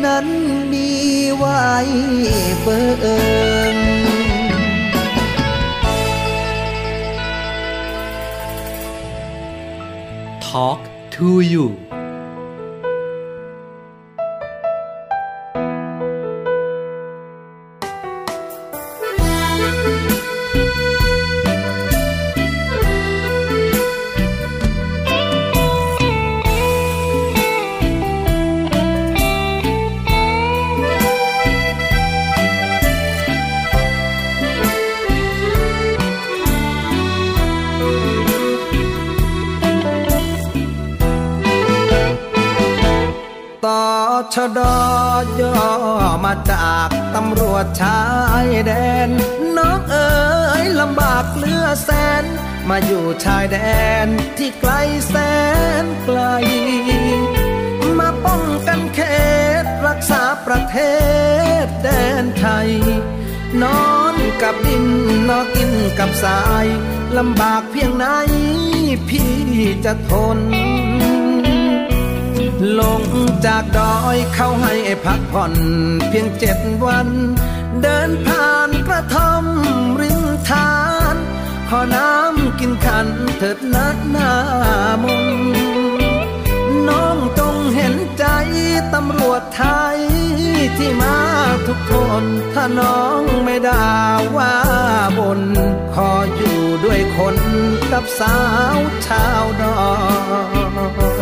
[0.05, 0.27] นั้น
[0.73, 0.89] มี
[1.37, 1.65] ไว้
[2.63, 2.85] เบิ่
[3.75, 3.77] ง
[10.41, 10.81] Talk
[11.17, 11.82] to you
[47.63, 48.05] ตำรวจชา
[48.45, 48.73] ยแด
[49.09, 49.11] น
[49.59, 50.13] น้องเอ๋
[50.63, 51.91] ยลำบากเหลือแส
[52.23, 52.25] น
[52.69, 53.59] มาอยู่ชายแด
[54.05, 54.07] น
[54.39, 54.73] ที่ไกล
[55.09, 55.15] แส
[55.83, 56.21] นไกล
[57.99, 59.01] มาป้องกันเข
[59.63, 60.77] ตรักษาประเท
[61.65, 61.89] ศแด
[62.23, 62.71] นไทย
[63.63, 64.87] นอนกับดิน
[65.29, 66.67] นอนกินกับสาย
[67.19, 68.07] ลำบากเพียงไหน
[69.09, 69.33] พี่
[69.85, 70.39] จะทน
[72.81, 73.03] ลง
[73.47, 75.55] จากดอยเข้าให้พักผ่อน
[76.09, 77.09] เพียงเจ็ดวัน
[77.83, 79.45] เดินผ่านกระท่อม
[80.01, 80.73] ริมทา
[81.15, 81.17] น
[81.69, 83.07] ขอน้ำกินขัน
[83.39, 84.33] เถิดนัดหน้า
[85.03, 85.27] มน
[86.89, 88.25] น้องจงเห็นใจ
[88.95, 89.99] ตำรวจไทย
[90.77, 91.17] ที่มา
[91.67, 93.87] ทุกคนถ้าน้องไม่ด่า
[94.37, 94.55] ว่า
[95.19, 95.41] บน
[95.95, 97.37] ขออยู่ด้วยคน
[97.93, 98.37] กับสา
[98.77, 99.81] วชาวดอ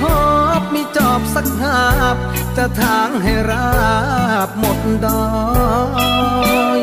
[0.00, 0.20] หอ
[0.60, 1.82] บมีจอบสักหา
[2.14, 2.16] บ
[2.56, 3.70] จะทางให้รา
[4.46, 5.24] บหมดดอ
[6.78, 6.80] ย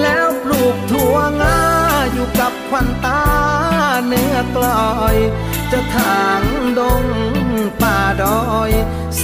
[0.00, 1.60] แล้วปลูกถั่วงา
[2.12, 3.22] อยู่กับควันตา
[4.06, 4.66] เนื้อกล
[4.98, 5.16] อย
[5.72, 6.42] จะทาง
[6.78, 7.04] ดง
[7.82, 8.70] ป่าดอย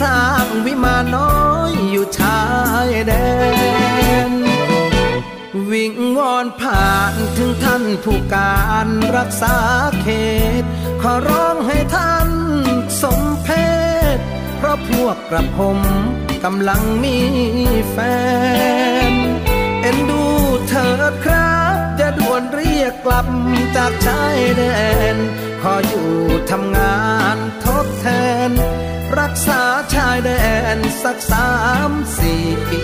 [0.01, 1.35] สร้างวิมานน้อ
[1.71, 2.43] ยอยู่ชา
[2.87, 3.13] ยแด
[4.31, 4.33] น
[5.71, 9.57] วิงวอนผ่านถึงท่านผู้การรักษา
[10.01, 10.07] เข
[10.63, 10.65] ต
[11.03, 12.18] ขอร้องให้ท่าน
[13.03, 13.49] สมเพ
[14.17, 14.19] ศ
[14.57, 15.79] เพราะพวกกระผม
[16.45, 17.19] กำลังมี
[17.91, 17.99] แฟ
[19.11, 19.13] น
[19.83, 20.25] เอ็นดู
[20.69, 23.29] เถิดครับจะด่วนเรียกกลับ
[23.77, 24.63] จากชายแด
[25.15, 25.17] น
[25.63, 26.11] ขออยู่
[26.51, 26.99] ทำงา
[27.35, 28.07] นทดแท
[28.49, 28.51] น
[29.19, 29.63] รักษา
[29.95, 30.31] ชายแด
[30.77, 31.51] นสักสา
[31.89, 32.83] มสี่ปี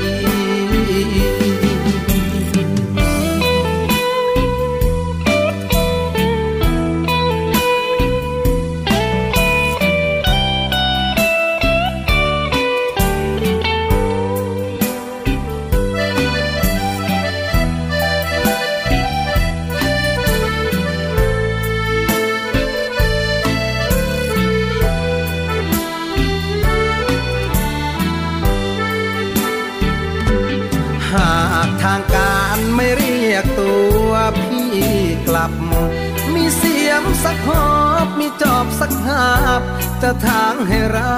[37.24, 37.66] สักหอ
[38.04, 39.26] บมีจอบสักหา
[39.60, 39.62] บ
[40.02, 41.14] จะทางให้รา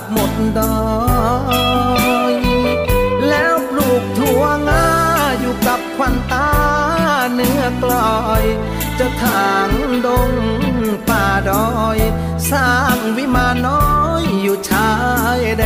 [0.00, 0.82] บหมดดอ
[2.32, 2.34] ย
[3.28, 4.88] แล้วปลูกถั่วงา
[5.40, 6.50] อยู่กับควันตา
[7.34, 8.44] เนื้อกลอย
[8.98, 9.68] จะทาง
[10.06, 10.32] ดง
[11.08, 11.98] ป่าดอย
[12.50, 13.86] สร้างวิมานน้อ
[14.20, 14.92] ยอยู่ชา
[15.38, 15.64] ยแด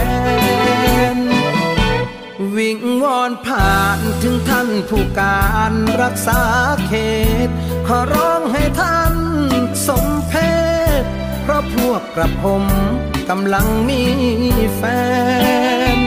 [1.17, 1.19] น
[2.57, 6.41] วิงวอนผ่านถึงท่านผู้การรักษา
[6.87, 6.93] เข
[7.47, 7.49] ต
[7.87, 9.06] ขอร้องให้ท่าน
[9.89, 10.35] สมเพ
[11.01, 11.03] ศ
[11.43, 12.65] เพราะพวกกระผม
[13.31, 14.03] กำลังมี
[14.77, 14.83] แฟ
[15.97, 15.99] น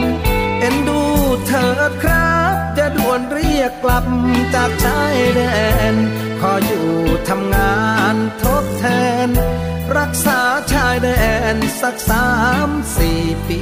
[0.60, 1.02] เอ็นดู
[1.48, 4.06] เถิดครับ จะด่วนเรียกกลับ
[4.56, 5.42] จากชายแด
[5.94, 5.96] น
[6.40, 6.90] ขออยู่
[7.30, 7.78] ทำงา
[8.14, 8.86] นทดแท
[9.28, 9.30] น
[9.98, 10.40] รักษา
[10.72, 11.10] ชายแด
[11.54, 12.28] นสักสา
[12.68, 13.62] มสี่ปี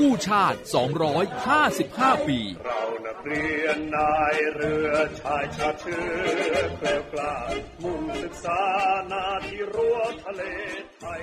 [0.00, 0.58] กู้ชาติ
[1.42, 4.90] 255 ปี เรานักเรียนนายเรือ
[5.20, 7.34] ชายชาเชื้อเกลียวกล้า
[7.82, 8.60] มุ่งศึกษา
[9.10, 10.42] นาที่รั้วทะเล
[10.98, 11.22] ไทย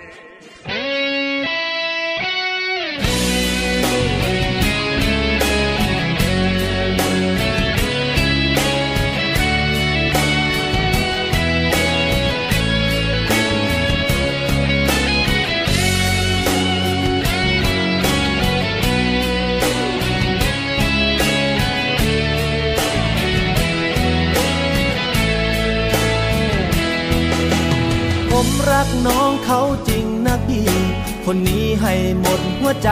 [31.84, 32.92] ให้หมดหัวใจ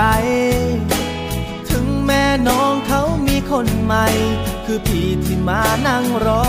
[1.70, 4.08] ถึงแม่น้องเขามีคนใหม่
[4.66, 6.48] คือพี่ที่มานั่งรอ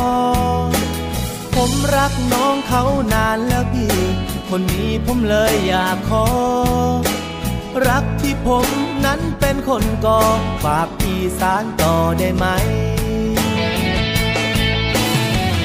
[1.54, 3.94] ผมรักน้องเขานานแล้วพี่
[4.48, 6.26] คนนี้ผมเลยอยากขอ
[7.88, 8.66] รักที่ผม
[9.04, 10.20] นั้นเป็นคนก่อ
[10.64, 12.46] ฝากพี่สารต่อได้ไหม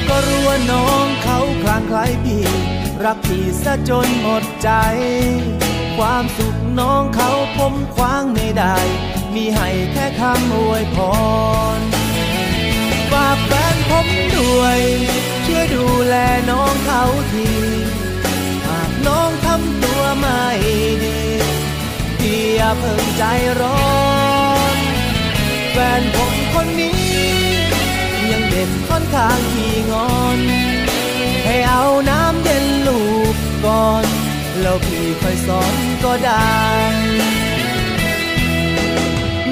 [0.07, 2.43] ก็รู้ว่าน้องเขาคลางคล้ายพี่
[3.05, 4.69] รักพี่ซะจนหมดใจ
[5.97, 8.77] ความสุข น้องเขาผมคว้างไม่ได้
[9.35, 10.97] มีให้แค่คำอวยพ
[11.77, 11.79] ร
[13.11, 14.79] ฝากแฟนผมด้วย
[15.45, 16.15] ช่วยดูแล
[16.49, 17.03] น้องเขา
[17.33, 17.49] ที
[18.67, 20.43] หากน้องทำตัวไม่
[21.03, 21.19] ดี
[22.19, 23.23] พี่อย่าเพิ่งใจ
[23.61, 23.87] ร้อ
[24.75, 24.77] น
[25.71, 27.01] แฟนผมคนนี้
[28.31, 30.39] ยังเด็ดค่อนข้างขี้งอน
[31.45, 33.01] ให้เอาน้ำเย็นลู
[33.33, 34.16] กก่อน
[34.61, 36.47] แล้วพี่ค่อยสอนก็ได้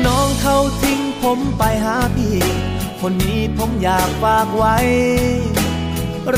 [0.05, 2.37] น้องเขาทิ้งผมไปหาพี่
[3.01, 4.77] คนนี้ผมอยากฝากไว้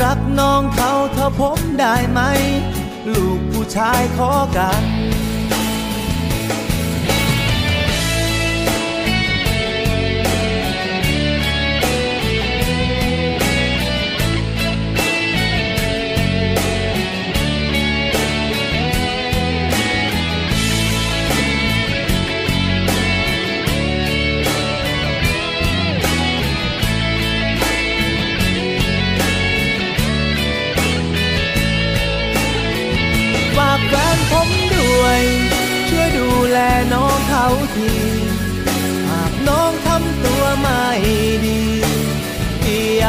[0.02, 2.20] รักน้องเขาเธอผมได้ไหม
[3.14, 4.82] ลูกผู้ชายขอกัน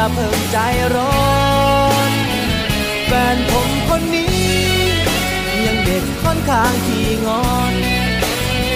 [0.00, 0.58] อย่าเพิ่งใจ
[0.96, 1.18] ร้อ
[2.08, 2.12] น
[3.06, 4.44] แฟนผมคนนี้
[5.64, 7.74] ยังเด็กค่อนข้างขี้งอน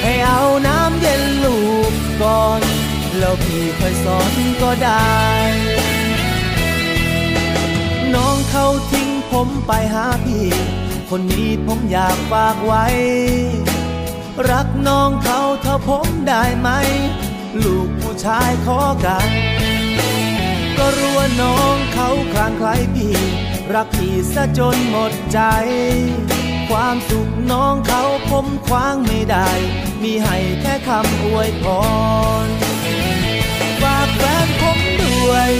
[0.02, 1.58] ให้เอาน้ำเย็นลู
[1.90, 2.60] กก่อน
[3.18, 5.14] แล้วพี่ค่อยสอนก็ได้
[8.14, 10.46] น้องเขาทิ้งผมไปหาพี่
[11.10, 12.84] คนนี้ผมอยากฝากไว้
[14.50, 16.68] รักน้องเขาเท่าผมได้ไหม
[17.64, 19.53] ลูกผู้ชายขอกัน
[20.78, 23.16] ก็รู้ว่าน้องเขาคลางคล้ายพี่
[23.74, 25.40] รักพี่ซะจนหมดใจ
[26.70, 29.50] ความสุขน้องเขาผมคว้างไม่ได้
[30.02, 31.64] มีให้แค่คำอวยพ
[32.46, 32.48] ร
[33.82, 35.52] ฝากแฟนผมด้วย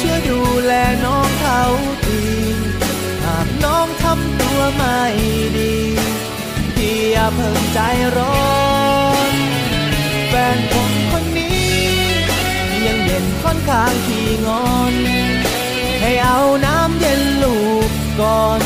[0.00, 0.72] ช่วยดูแล
[1.04, 1.62] น้องเขา
[2.06, 2.22] ที
[3.24, 4.98] หากน้องทำตัวไม่
[5.58, 5.74] ดี
[6.76, 7.80] พี่อย่าเพิ่งใจ
[8.16, 8.42] ร้อ
[9.30, 9.32] น
[10.28, 10.91] แฟนผม
[13.22, 14.94] เด่นค่อนข้างขี้งอน
[16.00, 17.58] ให้เอาน้ำเย็นลู
[17.88, 18.60] กก่อน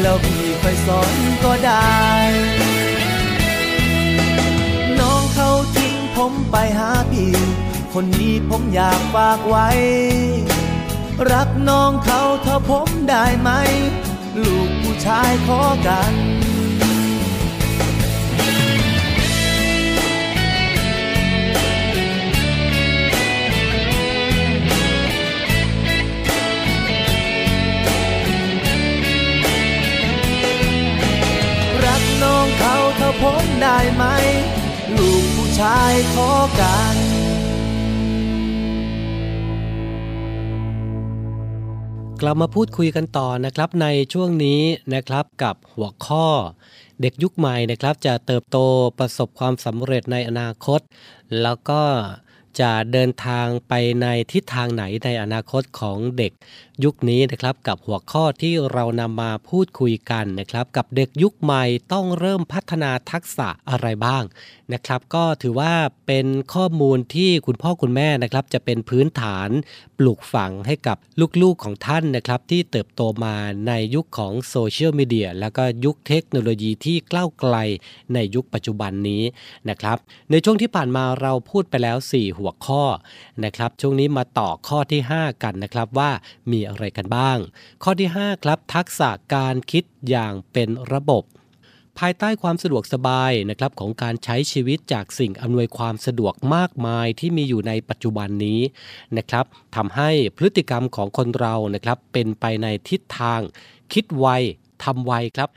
[0.00, 2.04] แล้วพี่ค่อยสอนก็ได้
[5.00, 7.34] น้องเขาทิ้งผมไปหาพี่
[7.92, 9.68] คนนี้ผมอยากฝากไว้
[11.32, 13.50] รักน้องเขาเท่าผมได้ไหม
[14.44, 16.12] ลูกผู้ชายขอกัน
[33.62, 34.04] ได้ไหม
[34.96, 36.30] ลูกผู้ชายขอ
[36.60, 36.96] กัน
[42.20, 44.60] กลับมาพูดคุยกันต่อนะครับในช่วงนี้
[44.94, 46.26] นะครับกับหัวข้อ
[47.00, 48.58] เด็กยุคใหม่นะครับ จะเติบโต
[48.98, 50.80] ประสบความสำเร็จในอนาคต
[51.42, 51.82] แล้วก็
[52.60, 56.32] จะเดินทางไปในทิศทางไหนในอนาคตของเด็ก
[56.84, 64.24] ยุคนี้นะครับกับหัวข้อที่เรานำมาพูดคุยกันนะครับ กับเด็กยุคใหม่ต้องเริ่มพัฒนาทักษะอะไรบ้าง
[64.72, 65.74] นะครับ ก็ถือว่า
[66.06, 69.48] เป็นข้อมูลที่คุณพ่อคุณแม่นะครับ จะเป็นพื้นฐาน
[69.98, 70.96] ปลูกฝังให้กับ
[71.42, 77.56] ลูกๆของท่านนะครับ ที่เติบโตมาในยุคของโซเชียลมีเดียแล้วก็ยุคเทคโนโลยีที่ก้าวไกล
[78.14, 79.22] ในยุคปัจจุบันนี้
[79.68, 79.96] นะครับ
[80.30, 82.82] ในช่วงที่ผ่านมาเราพูดไปแล้ว 4 หัวข้อ
[83.44, 86.10] นะครับ ช่วงนี้มาต่อข้อที่ 5 กันนะครับว่า
[86.52, 87.38] มีอะไรกันบ้าง
[87.82, 91.24] ข้อที่ 5 ครับ ทักษะการคิดอย่างเป็นระบบ
[91.98, 98.60] ภายใต้ความสะดวกสบายนะครับของการใช้ชีวิตจากสิ่งอำนวยความสะดวกมากมายที่มีอยู่ในปัจจุบันนี้
[99.18, 99.44] นะครับ
[99.76, 103.40] ทำให้พฤติกรรมของคนเรานะครับเป็นไปในทิศทาง
[103.92, 104.26] คิดไว
[104.84, 105.48] ทำไวครับ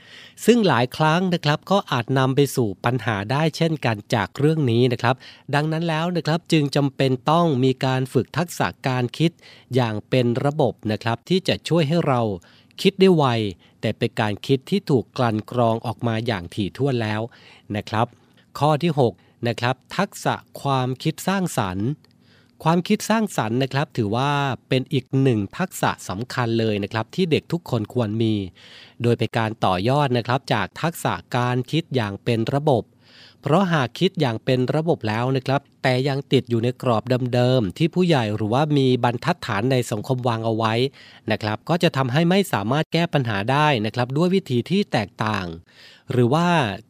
[0.44, 5.14] ซึ่งหลายครั้งนะครับก็อาจนำไปสู่ปัญหาได้เช่นกันจากเรื่องนี้นะครับ
[5.54, 9.30] ดังนั้นแล้วนะครับจึงจำเป็นต้องมีการฝึกทักษะการคิด
[9.74, 12.20] อย่างเป็นระบบนะครับที่จะช่วยให้เรา
[12.82, 13.24] คิดได้ไว
[13.80, 17.20] แต่เป็นการคิดที่ถูกกลั่นกรองออกมาอย่างถี่ถ้วนแล้ว
[17.76, 18.06] นะครับ
[18.58, 21.88] ข้อที่ 6 นะครับ ทักษะความคิดสร้างสรรค์
[22.64, 24.30] ความคิดสร้างสรรค์นะครับ ถือว่า
[24.68, 28.34] เป็นอีกหนึ่งทักษะสำคัญเลยนะครับ ที่เด็กทุกคนควรมี
[29.02, 32.82] โดยเป็นการต่อยอดนะครับ จากทักษะการคิดอย่างเป็นระบบ
[33.42, 37.02] เพราะหากคิดอย่างเป็นระบบแล้วนะครับ แต่ยังติดอยู่ในกรอบ
[37.34, 40.74] เดิมๆที่ผู้ใหญ่หรือว่ามีบรรทัดฐานในสังคมวางเอาไว้
[41.30, 45.46] นะครับ ก็จะทำให้ไม่สามารถแก้ปัญหาได้นะครับ ด้วยวิธีที่แตกต่าง
[46.12, 46.46] หรือว่า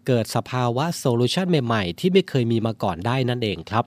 [0.07, 3.85] เกิดสภาวะโซลูชันใหม่ๆ ที่ไม่เคยมีมาก่อนได้นั่นเองครับ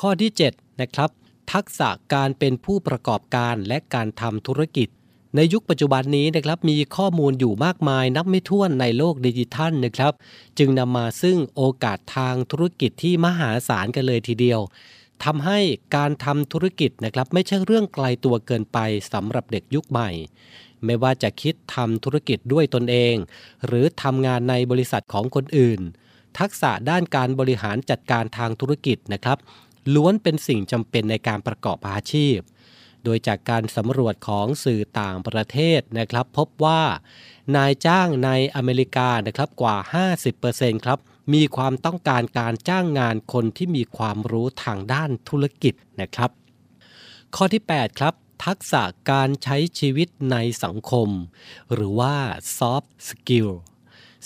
[0.00, 1.10] ข้อที่ 7 นะครับ
[1.52, 4.88] ทักษะการเป็นผู้ประกอบการและการทำธุรกิจ
[5.36, 10.12] ในยุคปัจจุบันนี้นะครับมีข้อมูลอยู่มากมายนับไม่ถ้วนในโลกดิจิทัลนะครับ
[10.58, 14.60] จึงนำมาซึ่งโอกาสทางธุรกิจที่มหาศาลกันเลยทีเดียว
[15.24, 15.58] ทำให้
[15.96, 18.78] การทำธุรกิจนะครับไม่ใช่เรื่องไกลตัวเกินไป
[19.12, 20.10] สำหรับเด็กยุคใหม่
[20.84, 23.14] ไม่ว่าจะคิดทำธุรกิจด้วยตนเอง
[23.66, 25.80] หรือทำงานในบริษัทของคนอื่น
[26.38, 29.38] ทักษะด้านการบริหารจัดการทางธุรกิจนะครับ
[29.94, 32.38] ล้วนเป็นสิ่งจำเป็นในการประกอบอาชีพ
[33.04, 36.82] โดยจากการสำรวจของสื่อต่างประเทศนะครับ พบว่า
[37.56, 39.76] นายจ้างในอเมริกานะครับกว่า
[40.30, 40.98] 50%ครับ
[41.34, 46.30] มีความต้องการการจ้างงานคนที่มีความรู้ทางด้านธุรกิจนะครับ
[47.34, 48.14] ข้อที่ 8 ครับ
[48.44, 51.08] ทักษะการใช้ชีวิตในสังคม
[51.72, 52.14] หรือว่า
[52.56, 53.50] soft skill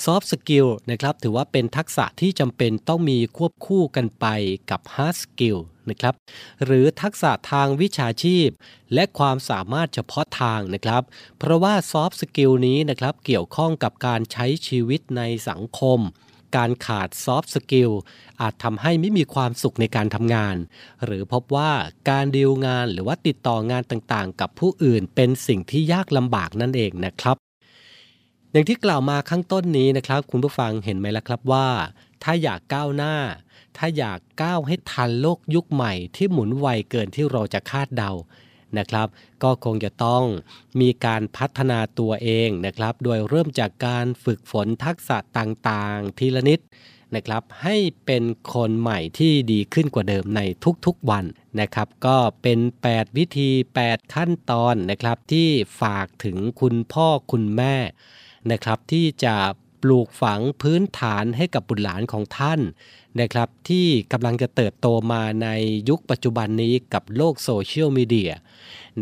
[0.05, 4.27] soft skill นะครับถือว่าเป็นทักษะที่จำเป็นต้องมีควบคู่กันไป
[4.71, 5.59] กับ hard skill
[5.91, 6.15] นะครับ
[6.65, 8.49] หรือทักษะทางวิชาชีพ
[8.95, 11.03] และความสามารถเฉพาะทางนะครับ
[11.39, 16.01] เพราะว่า soft skill นี้นะครับเกี่ยวข้องกับการใช้ชีวิตในสังคม
[16.57, 17.93] การขาด soft skill
[18.41, 20.57] อาจทำให้ไม่มีความสุขในการทำงาน
[21.05, 21.73] หรือพบว่า
[22.11, 27.48] การดีลงานหรือว่าติดต่องานต่างๆ กับผู้อื่นเป็นสิ่งที่ยากลำบากนั่นเองนะครับ
[28.59, 31.69] อย่างที่กล่าวมาข้างต้นนี้นะครับ คุณผู้ฟังเห็นไหมล่ะครับว่า
[32.23, 33.15] ถ้าอยากก้าวหน้า
[33.77, 38.13] ถ้าอยากก้าวให้ทันโลกยุคใหม่ที่หมุนไวเกินที่เราจะคาดเดา
[38.79, 39.09] นะครับ
[39.43, 40.25] ก็คงจะต้อง
[40.81, 46.61] มีการพัฒนาตัวเองนะครับ โดยเริ่มจากการฝึกฝนทักษะต่างๆ ทีละนิด
[47.15, 50.41] นะครับ ให้เป็นคนใหม่ที่ดีขึ้นกว่าเดิมใน
[50.87, 51.25] ทุกๆวัน
[51.61, 52.59] นะครับ ก็เป็น
[52.91, 53.51] 8 วิธี
[53.83, 55.49] 8 ขั้นตอนนะครับที่
[55.81, 57.77] ฝากถึงคุณพ่อคุณแม่
[58.53, 59.35] นะครับที่จะ
[59.83, 62.61] ปลูกฝังพื้นฐานให้กับบุตรหลานของท่าน
[63.21, 65.49] นะครับที่กำลังจะเติบโตมาใน
[65.89, 68.33] ยุคปัจจุบันนี้กับโลกโซเชียลมีเดีย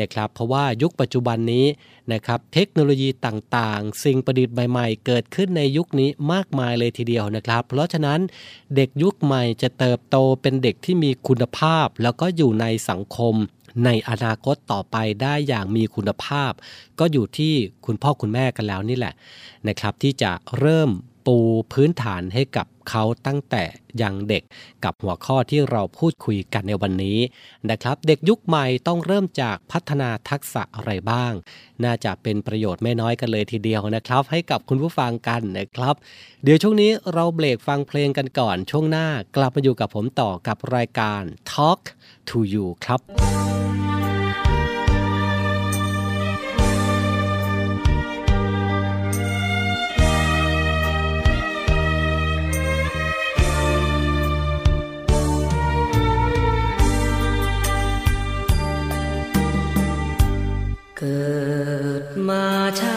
[0.01, 1.67] นะครับเพราะว่ายุคปัจจุบันนี้
[2.13, 8.21] นะครับเทคโนโลยีต่างๆ สิ่งประดิษฐ์ใหม่ๆ เกิดขึ้นในยุคนี้มากมายเลยทีเดียวนะครับ เพราะฉะนั้น
[8.77, 13.35] เด็กยุคใหม่จะเติบโตเป็นเด็กที่มีคุณภาพ แล้วก็อยู่ในสังคม
[13.85, 16.53] ในอนาคตต่อไปได้อย่างมีคุณภาพ
[16.99, 17.55] ก็อยู่ที่
[17.87, 19.15] คุณพ่อคุณแม่กันแล้วนี่แหละ
[19.69, 20.91] นะครับ ที่จะเริ่ม
[21.27, 21.39] ปู
[21.73, 23.65] พื้นฐานให้กับเขาตั้งแต่
[24.03, 24.43] ยังเด็ก
[24.85, 27.19] กับหัวข้อที่เราพูดคุยกันในวันนี้
[27.71, 31.33] นะครับ เด็กยุคใหม่ต้องเริ่มจากพัฒนาทักษะอะไรบ้าง
[31.85, 35.95] น่าจะเป็นประโยชน์ไม่น้อยกันเลยทีเดียวนะครับ ให้กับคุณผู้ฟังกันนะครับ
[36.45, 39.07] เดี๋ยวช่วงนี้เราเบรกฟังเพลงกันก่อนช่วงหน้า
[39.37, 41.23] กลับมาอยู่กับผมต่อกับรายการ
[41.53, 41.81] Talk
[42.29, 43.36] to You ครับ
[62.29, 62.45] มา
[62.81, 62.96] ชา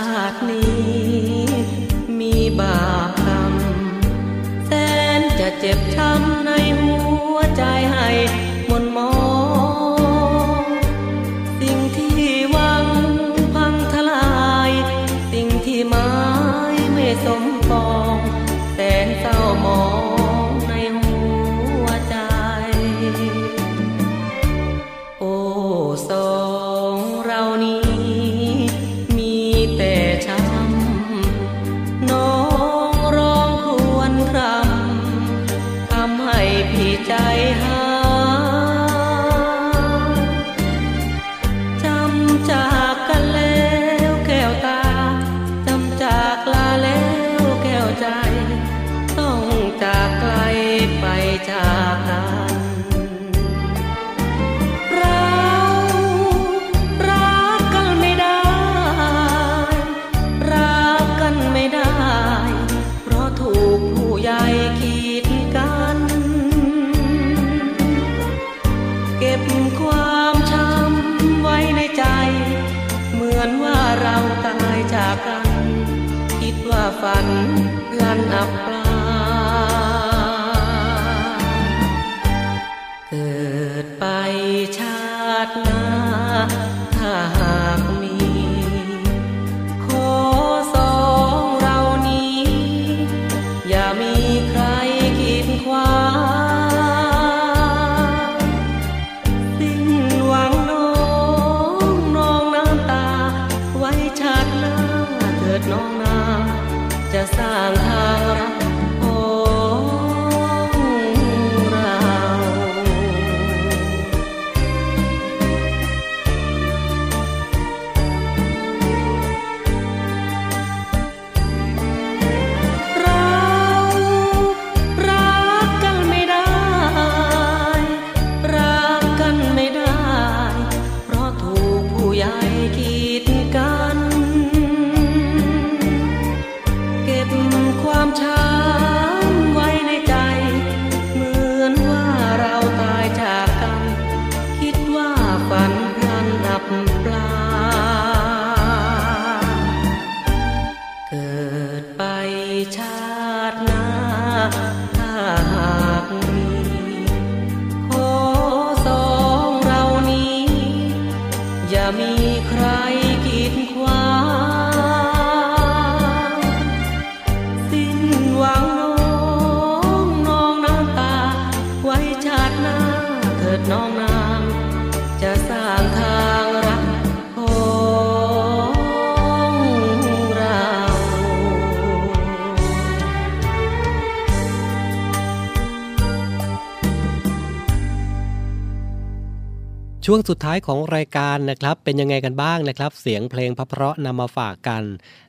[190.11, 194.83] ช่วงสุดท้ายของรายการนะครับ เป็นยังไงกันบ้างนะครับ เสียงเพลงพะเพราะนำมาฝากกัน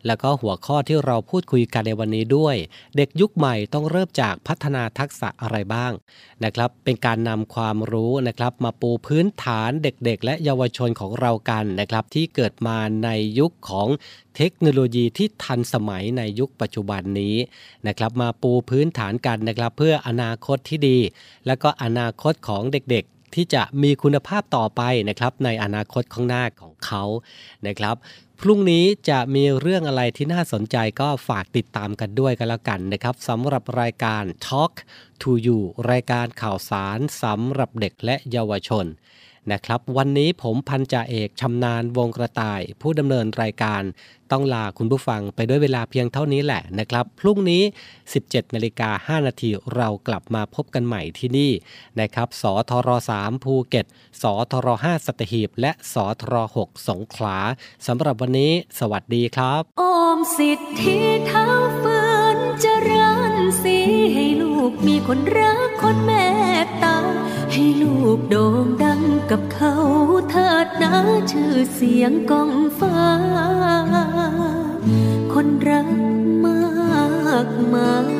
[0.06, 2.56] แล้วก็หัวข้อที่เราพูดคุยกันในวันนี้ด้วย
[2.96, 5.92] เด็กยุคใหม่ต้องเริ่มจากพัฒนาทักษะอะไรบ้าง
[6.44, 13.08] นะครับ เป็นการนำความรู้นะครับมาปูพื้นฐานเด็กๆ และเยาวชนของเรากันนะครับ ที่เกิดมาใน
[13.38, 13.88] ยุคของ
[14.36, 17.36] เทคโนโลยีที่ทันสมัยในยุคปัจจุบันนี้
[17.86, 20.98] นะครับมาปูพื้นฐานกันนะครับ เพื่ออนาคตที่ดี
[21.46, 27.02] และก็อนาคตของเด็กๆ ที่จะมีคุณภาพต่อไปนะครับในอนาคตข้างหน้าของเขา
[27.66, 27.96] นะครับ
[28.40, 34.72] พรุ่งนี้จะมีเรื่องอะไรที่น่าสนใจก็ฝากติดตามกันด้วยกันแล้วกันนะครับสำหรับรายการ Talk
[35.22, 35.60] to You
[35.90, 38.86] รายการข่าวสารสำหรับเด็กและเยาวชน
[39.52, 43.82] นะครับ วันนี้ผมพันจ่าเอกชำนาญวงกระต่าย ผู้ดำเนินรายการ
[44.32, 47.62] ต้องลาคุณผู้ฟังไปด้วยเวลาเพียงเท่านี้แหละนะครับ พรุ่งนี้
[48.08, 51.52] 17นาฬิกา5นาทีเรากลับมาพบกันใหม่ที่นี่
[52.00, 52.88] นะครับสทร
[53.20, 53.86] 3ภูเก็ต
[54.22, 57.38] สทร5สัตหีบ และสทร6สงขลา
[57.86, 59.82] สำหรับวันนี้สวัสดีครับโอ
[60.16, 61.46] มสิทธิเท้า
[61.82, 62.00] ฟื
[62.36, 63.76] นเจริญสี
[64.12, 65.99] ให้ลูกมีคนรักคน
[69.30, 69.74] กับเขา
[70.30, 70.94] เถิดนะ
[71.30, 73.00] ชื่อเสียงกองฟ้า
[75.32, 75.88] คนรัก
[76.44, 78.19] มากมาย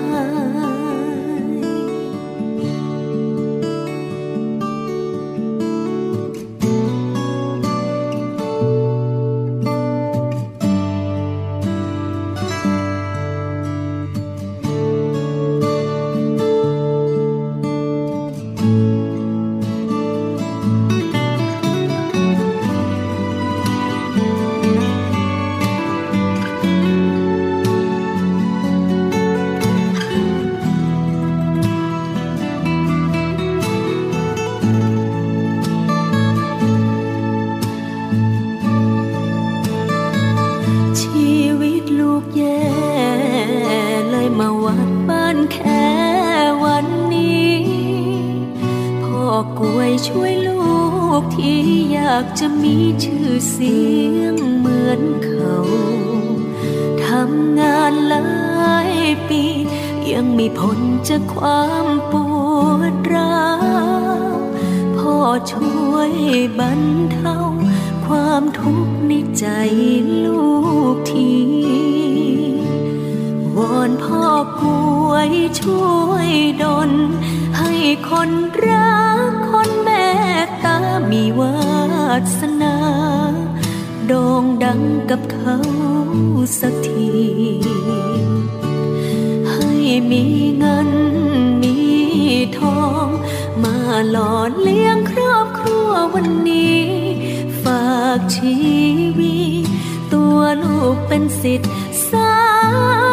[99.19, 99.67] วิต
[100.13, 101.71] ตัวลูกเป็นสิทธิ์
[102.11, 102.41] สั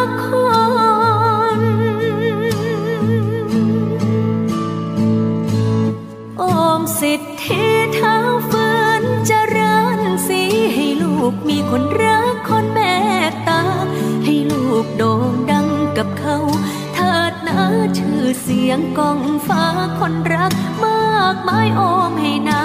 [0.04, 0.26] กค
[1.58, 1.60] น
[6.38, 6.42] โอ
[6.78, 7.64] มสิทธิ
[7.94, 8.16] เท้า
[8.50, 8.68] ฟื
[9.00, 10.42] นเริญสี
[10.74, 12.78] ให้ลูกมีคนรักคนเม
[13.28, 13.62] ตตา
[14.24, 15.68] ให้ลูกโด่งดัง
[15.98, 16.38] กับเขา
[16.94, 17.60] เถิดนะ
[17.98, 19.64] ชื่อเสียงกองฟ้า
[20.00, 20.52] คนรัก
[20.84, 22.62] มากมายอมให้นา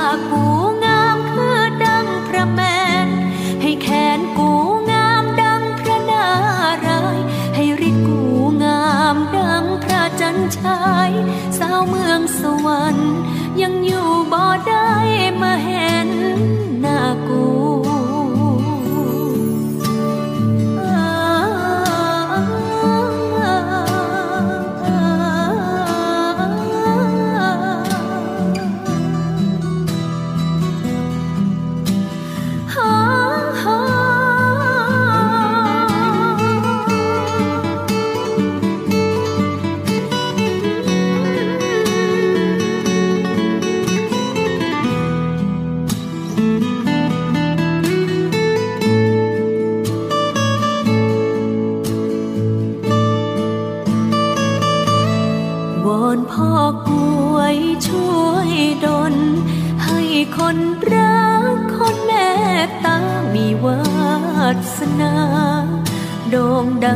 [10.59, 11.11] ชาย
[11.59, 13.13] สาวเมืองสวรรค์
[13.61, 14.91] ยังอยู่บ่ได้
[15.41, 16.09] มาเห็น
[16.81, 17.52] หน้ากู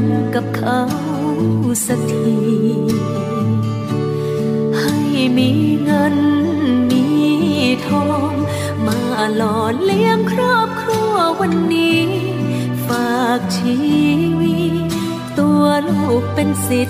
[0.01, 0.03] ง
[0.35, 0.81] กับเขา
[1.85, 2.35] สักที
[4.79, 4.97] ให้
[5.37, 5.49] มี
[5.83, 6.17] เงิน
[6.89, 7.05] มี
[7.87, 8.33] ทอง
[8.85, 8.99] มา
[9.35, 12.03] หล่อเลี้ยงครอบครัววันนี้
[12.85, 13.77] ฝากชี
[14.39, 14.75] วิต
[15.39, 16.81] ตัวลูกเป็นสิ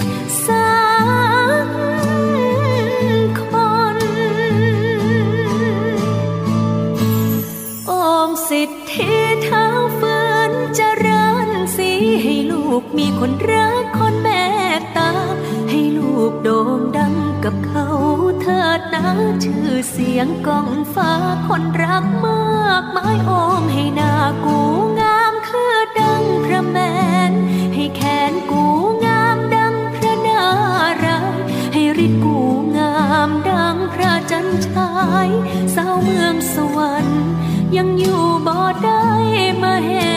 [13.20, 14.45] คนรักคนแม่
[14.97, 15.11] ตา
[15.70, 17.88] ให้ลูกโด่งดังกับเขา
[18.41, 19.07] เถิดนะ
[19.43, 21.11] ชื่อเสียงกองฟ้า
[21.47, 24.13] คนรักมากมายโอมให้หน้า
[24.45, 24.59] กู
[24.99, 26.78] งามคือดังพระแม
[27.30, 27.32] น
[27.74, 28.01] ให้แข
[28.32, 28.63] นกู
[29.05, 30.43] งามดังพระนา
[31.05, 31.38] ราย
[31.74, 32.38] ให้ริดกู
[32.78, 32.95] งา
[33.28, 34.91] มดังพระจันทรา
[35.28, 35.30] ย
[35.76, 37.24] สาวเมืองสวรรค์
[37.78, 39.07] ยังอยู่บ่ได้
[39.63, 40.11] มาเห็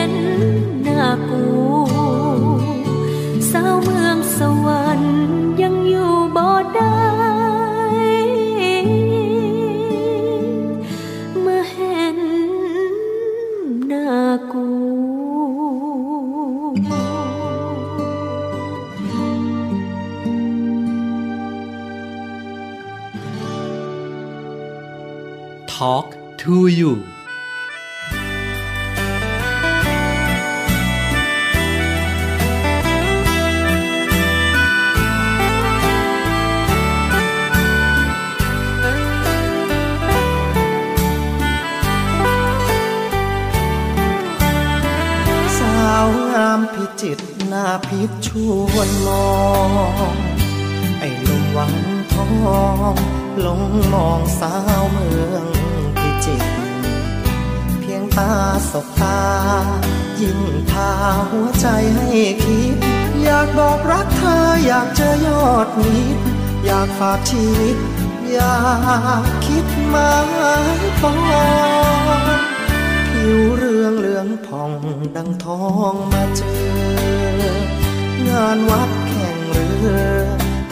[78.51, 79.89] านวัดแข่งเรือ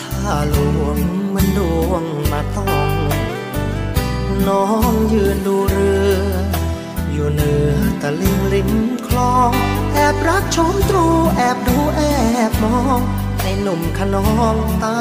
[0.01, 0.97] ถ้าหลวง
[1.33, 1.59] มันด
[1.89, 2.89] วงมาต้อง
[4.47, 6.19] น้องยืนดูเรือ
[7.11, 8.71] อยู่เหนือตะลิงริม
[9.07, 9.51] คลอง
[9.93, 11.05] แอบรักชมตรู
[11.35, 12.01] แอบดูแอ
[12.49, 12.99] บมอง
[13.41, 14.99] ใอ้หนุ่มขนองตา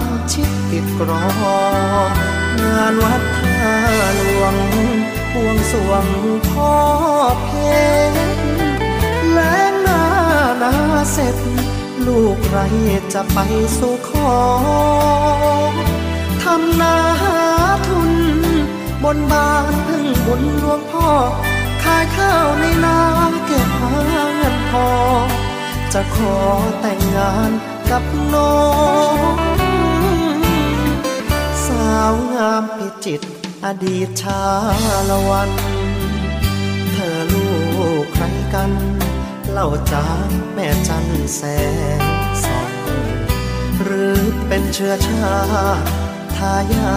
[0.00, 0.02] ม
[0.32, 1.24] ชิดติดกรอ
[2.08, 2.10] ง
[2.60, 3.74] งานวัดท่า
[4.16, 4.56] หลวง
[5.32, 6.06] พวงสวง
[6.48, 6.72] พ่อ
[7.44, 7.60] เพล
[8.10, 8.12] ง
[9.32, 10.02] แล้งหน้า
[10.62, 10.72] นา
[11.12, 11.36] เสร็จ
[12.06, 12.58] ลูกใคร
[13.14, 13.38] จะไป
[13.78, 14.34] สู่ขอ
[16.42, 17.38] ทำนาหา
[17.88, 18.12] ทุน
[19.04, 21.10] บนบานพึ่งบุญหลวงพ่อ
[21.82, 22.98] ขายข้าวในนา
[23.46, 23.92] เก็บหา
[24.36, 24.88] เงินพอ
[25.92, 26.36] จะขอ
[26.80, 27.50] แต่งงาน
[27.90, 28.04] กับ
[28.34, 28.56] น้อ
[29.34, 29.36] ง
[31.66, 33.20] สาวงามพิจิต
[33.64, 34.42] อดีตชา
[35.10, 35.50] ละวัน
[36.92, 37.46] เธอลู
[38.02, 38.72] กใครกัน
[39.58, 41.40] เล่าจากแม่จันแส
[41.98, 42.00] ง
[42.44, 42.72] สอง
[43.82, 45.38] หรือเป็นเชื้อชา
[45.78, 45.86] ติ
[46.36, 46.96] ทายา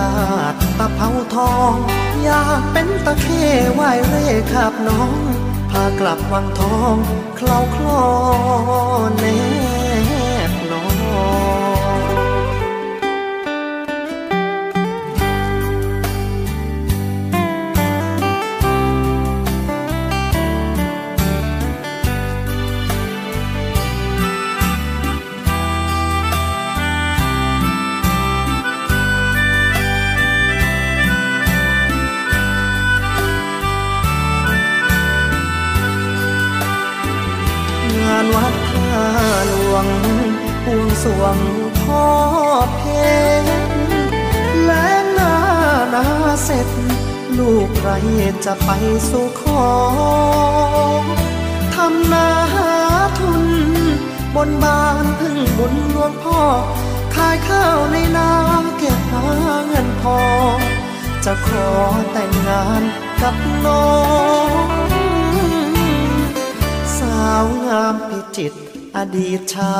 [0.53, 1.73] ทตะเภาทอง
[2.23, 3.43] อยากเป็นตะเข้
[3.73, 5.13] ไหวเร่ขับน้อง
[5.71, 6.95] พากลับวังทอง
[7.35, 8.01] เคล้าคลอ
[9.17, 9.25] เน
[46.51, 46.71] เสร็จ
[47.39, 47.89] ลูกไร
[48.45, 48.71] จะไป
[49.09, 49.67] สู่ขอ
[51.75, 52.71] ทำนาหา
[53.19, 53.45] ทุน
[54.35, 56.41] บนบานพึ่งบุญหลวงพ่อ
[57.15, 58.31] ขายข้าวในนา
[58.77, 59.25] เก็บหา
[59.67, 60.19] เงินพอ
[61.25, 61.67] จะขอ
[62.11, 62.83] แต่งงาน
[63.21, 63.35] กับ
[63.65, 63.87] น้อ
[64.65, 64.67] ง
[66.97, 68.59] สาวงามพิจิตร
[68.97, 69.73] อดีตชา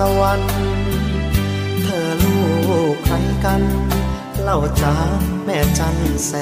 [0.00, 0.42] ละวัน
[1.82, 2.38] เธอลู
[2.92, 3.62] กใครกัน
[4.40, 4.96] เล่าจา
[5.50, 6.32] แม่จันแส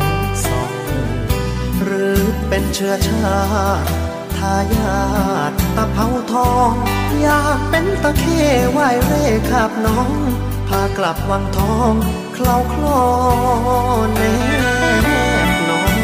[0.00, 0.02] ง
[0.44, 0.72] สอง
[1.82, 3.38] หรือเป็นเชื้อชา
[3.82, 3.88] ติ
[4.36, 5.00] ทายา
[5.50, 6.72] ทตะเภาทอง
[7.20, 8.42] อยากเป็นตะเข้
[8.72, 10.10] ไหวเร่ขับน้อง
[10.68, 11.94] พากลับวังทอง
[12.34, 13.02] เคล้าคลอ
[14.14, 14.20] แน
[15.48, 15.98] บนอน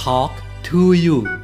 [0.00, 0.39] Talk
[0.70, 1.39] to you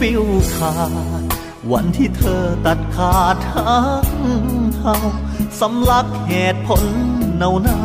[0.00, 0.24] ฟิว
[0.56, 0.74] ขา
[1.22, 1.24] ด
[1.72, 4.06] วันที่เธอตัดขาดทั้ง
[4.80, 4.96] เฮา
[5.60, 6.84] สำลักเหตุผล
[7.36, 7.78] เนาเนา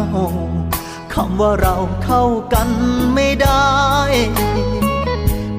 [0.54, 2.70] ๆคำว่าเราเข้ากัน
[3.14, 3.72] ไม่ได้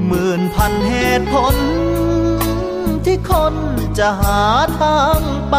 [0.06, 1.56] หมื่นพันเหตุผล
[3.04, 3.54] ที่คน
[3.98, 4.42] จะหา
[4.80, 5.56] ทางไป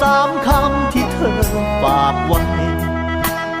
[0.00, 1.42] สามคำที่เธอ
[1.82, 2.42] ฝากไว้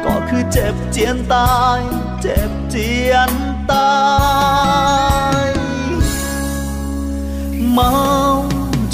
[0.04, 1.80] ก็คือเจ็บเจียนตาย
[2.20, 3.30] เจ็บเจียน
[3.70, 3.90] ตา
[5.10, 5.11] ย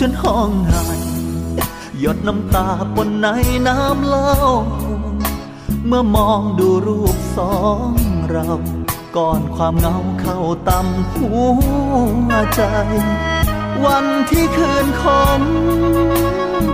[0.01, 0.85] จนห้องไห้
[2.01, 3.27] หยดน้ำตาปนใน
[3.69, 4.33] น้ำเล่า
[5.87, 7.55] เมื่อมองดูรูปสอ
[7.89, 7.91] ง
[8.31, 8.51] เรา
[9.17, 10.39] ก่อนความเงาเข้า
[10.69, 11.29] ตำหั
[12.27, 12.63] วใจ
[13.85, 15.05] วันที่คืนค
[15.41, 15.43] ม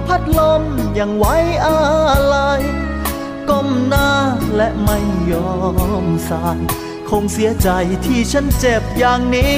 [0.07, 0.63] พัดลม
[0.99, 1.77] ยังไว้อะ
[2.25, 2.37] ไร
[3.49, 4.11] ก้มหน้า
[4.57, 4.99] และไม่
[5.33, 5.55] ยอ
[6.05, 6.59] มสาย
[7.09, 7.69] คงเสียใจ
[8.05, 9.55] ที่ฉันเจ็บอย่างนี้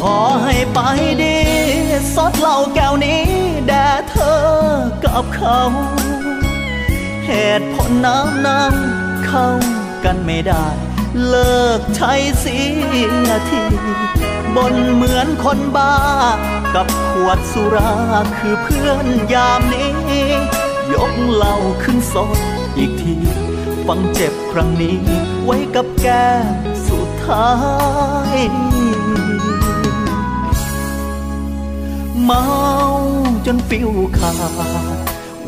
[0.00, 0.78] ขอให้ไป
[1.22, 1.41] ดี
[2.14, 3.22] ซดเหล้าแก้วนี้
[3.66, 4.40] แด่เธอ
[5.04, 5.60] กับเขา
[7.26, 9.46] เหตุผลน้ำน้ำเข้า
[10.04, 10.66] กันไม่ได้
[11.28, 12.58] เลิกใช้เสี
[13.26, 13.64] ยที
[14.56, 15.94] บนเหมือนคนบ้า
[16.74, 17.92] กับขวดสุรา
[18.38, 19.92] คือเพื่อนยามนี้
[20.94, 22.38] ยกเหล้าขึ้นสด
[22.76, 23.14] อีกที
[23.86, 24.98] ฟังเจ็บครั้งนี้
[25.44, 26.46] ไว้กับแก้ม
[26.88, 27.50] สุดท้า
[28.34, 28.38] ย
[32.22, 32.44] เมา
[33.46, 34.34] จนฟิวขา
[34.96, 34.98] ด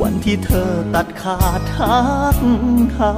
[0.00, 1.98] วันที่เธอตัดขาดทั
[2.34, 2.36] ก
[2.94, 3.12] เขา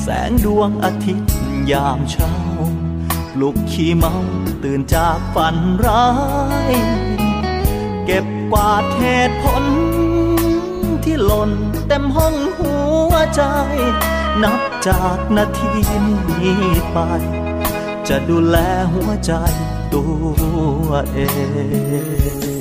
[0.00, 1.28] แสงดวงอาทิตย์
[1.70, 2.34] ยามเช้า
[3.32, 4.14] ปลุกขี้เมา
[4.62, 6.06] ตื่นจากฝันร้า
[6.72, 6.74] ย
[8.06, 9.64] เก็บกวาดเหตุผล
[11.04, 11.50] ที่หล่น
[11.88, 12.74] เต็มห้องหั
[13.10, 13.42] วใจ
[14.42, 15.72] นับจากนาที
[16.38, 16.98] นี้ไป
[18.08, 18.56] จะดูแล
[18.92, 19.32] หัวใจ
[19.94, 20.04] ตั
[20.86, 21.18] วเอ
[22.56, 22.57] ง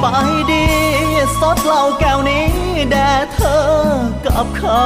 [0.00, 0.06] ไป
[0.50, 0.66] ดี
[1.40, 2.46] ซดเหล้าแก้วนี้
[2.90, 3.64] แด่เธอ
[4.26, 4.82] กับเขา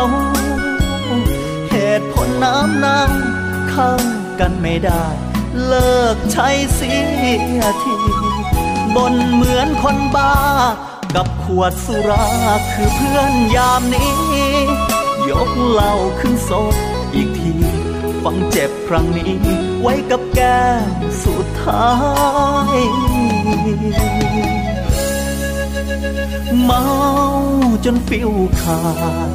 [1.70, 3.90] เหตุผลน้ำน้ำเข้า
[4.40, 5.06] กันไม่ได้
[5.66, 6.94] เลิกใช้เสี
[7.58, 7.96] ยที
[8.96, 10.34] บนเหมือนคนบ้า
[11.14, 12.26] กับขวดสุรา
[12.72, 14.14] คือเพื่อนยามนี้
[15.30, 16.74] ยกเหล้าขึ้นโซด
[17.14, 17.52] อีกที
[18.22, 19.34] ฟังเจ็บครั้งนี้
[19.80, 21.88] ไว้กับแก้มสุดท้า
[22.74, 22.78] ย
[26.62, 26.84] เมา
[27.84, 28.30] จนฟิว
[28.60, 28.82] ขา
[29.28, 29.30] ด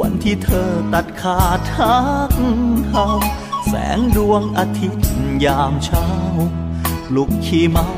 [0.00, 1.98] วันที่เธอตัดขาดทั
[2.28, 2.32] ก
[2.90, 3.06] เฮา
[3.66, 5.06] แสงดวงอาทิตย์
[5.44, 6.08] ยามเช้า
[7.14, 7.88] ลุกขี้เมา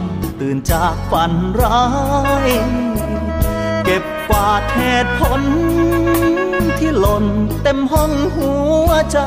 [0.41, 1.83] ตื่นจากฝันร้า
[2.49, 2.51] ย
[3.85, 5.43] เก็บกวาดเหตุผล
[6.79, 7.27] ที่หล่น
[7.63, 8.53] เต็มห้องหั
[8.89, 9.19] วใจ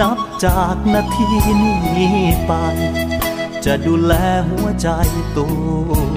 [0.00, 1.28] นับจากนาที
[1.62, 2.16] นี้
[2.46, 2.52] ไป
[3.64, 4.12] จะดูแล
[4.48, 4.88] หัวใจ
[5.36, 5.46] ตั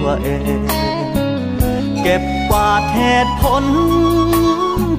[0.00, 1.07] วเอง
[2.02, 3.64] เก็บกวาดเหตุผล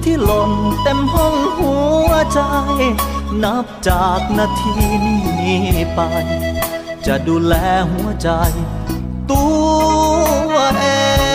[0.04, 1.74] ที่หล่นเต็มห้องหั
[2.08, 2.40] วใจ
[3.42, 4.74] นับจากนาที
[5.06, 5.60] นี้
[5.94, 6.00] ไป
[7.06, 7.54] จะดูแล
[7.92, 8.30] หัวใจ
[9.30, 9.44] ตั
[10.52, 10.84] วเอ
[11.28, 11.29] ง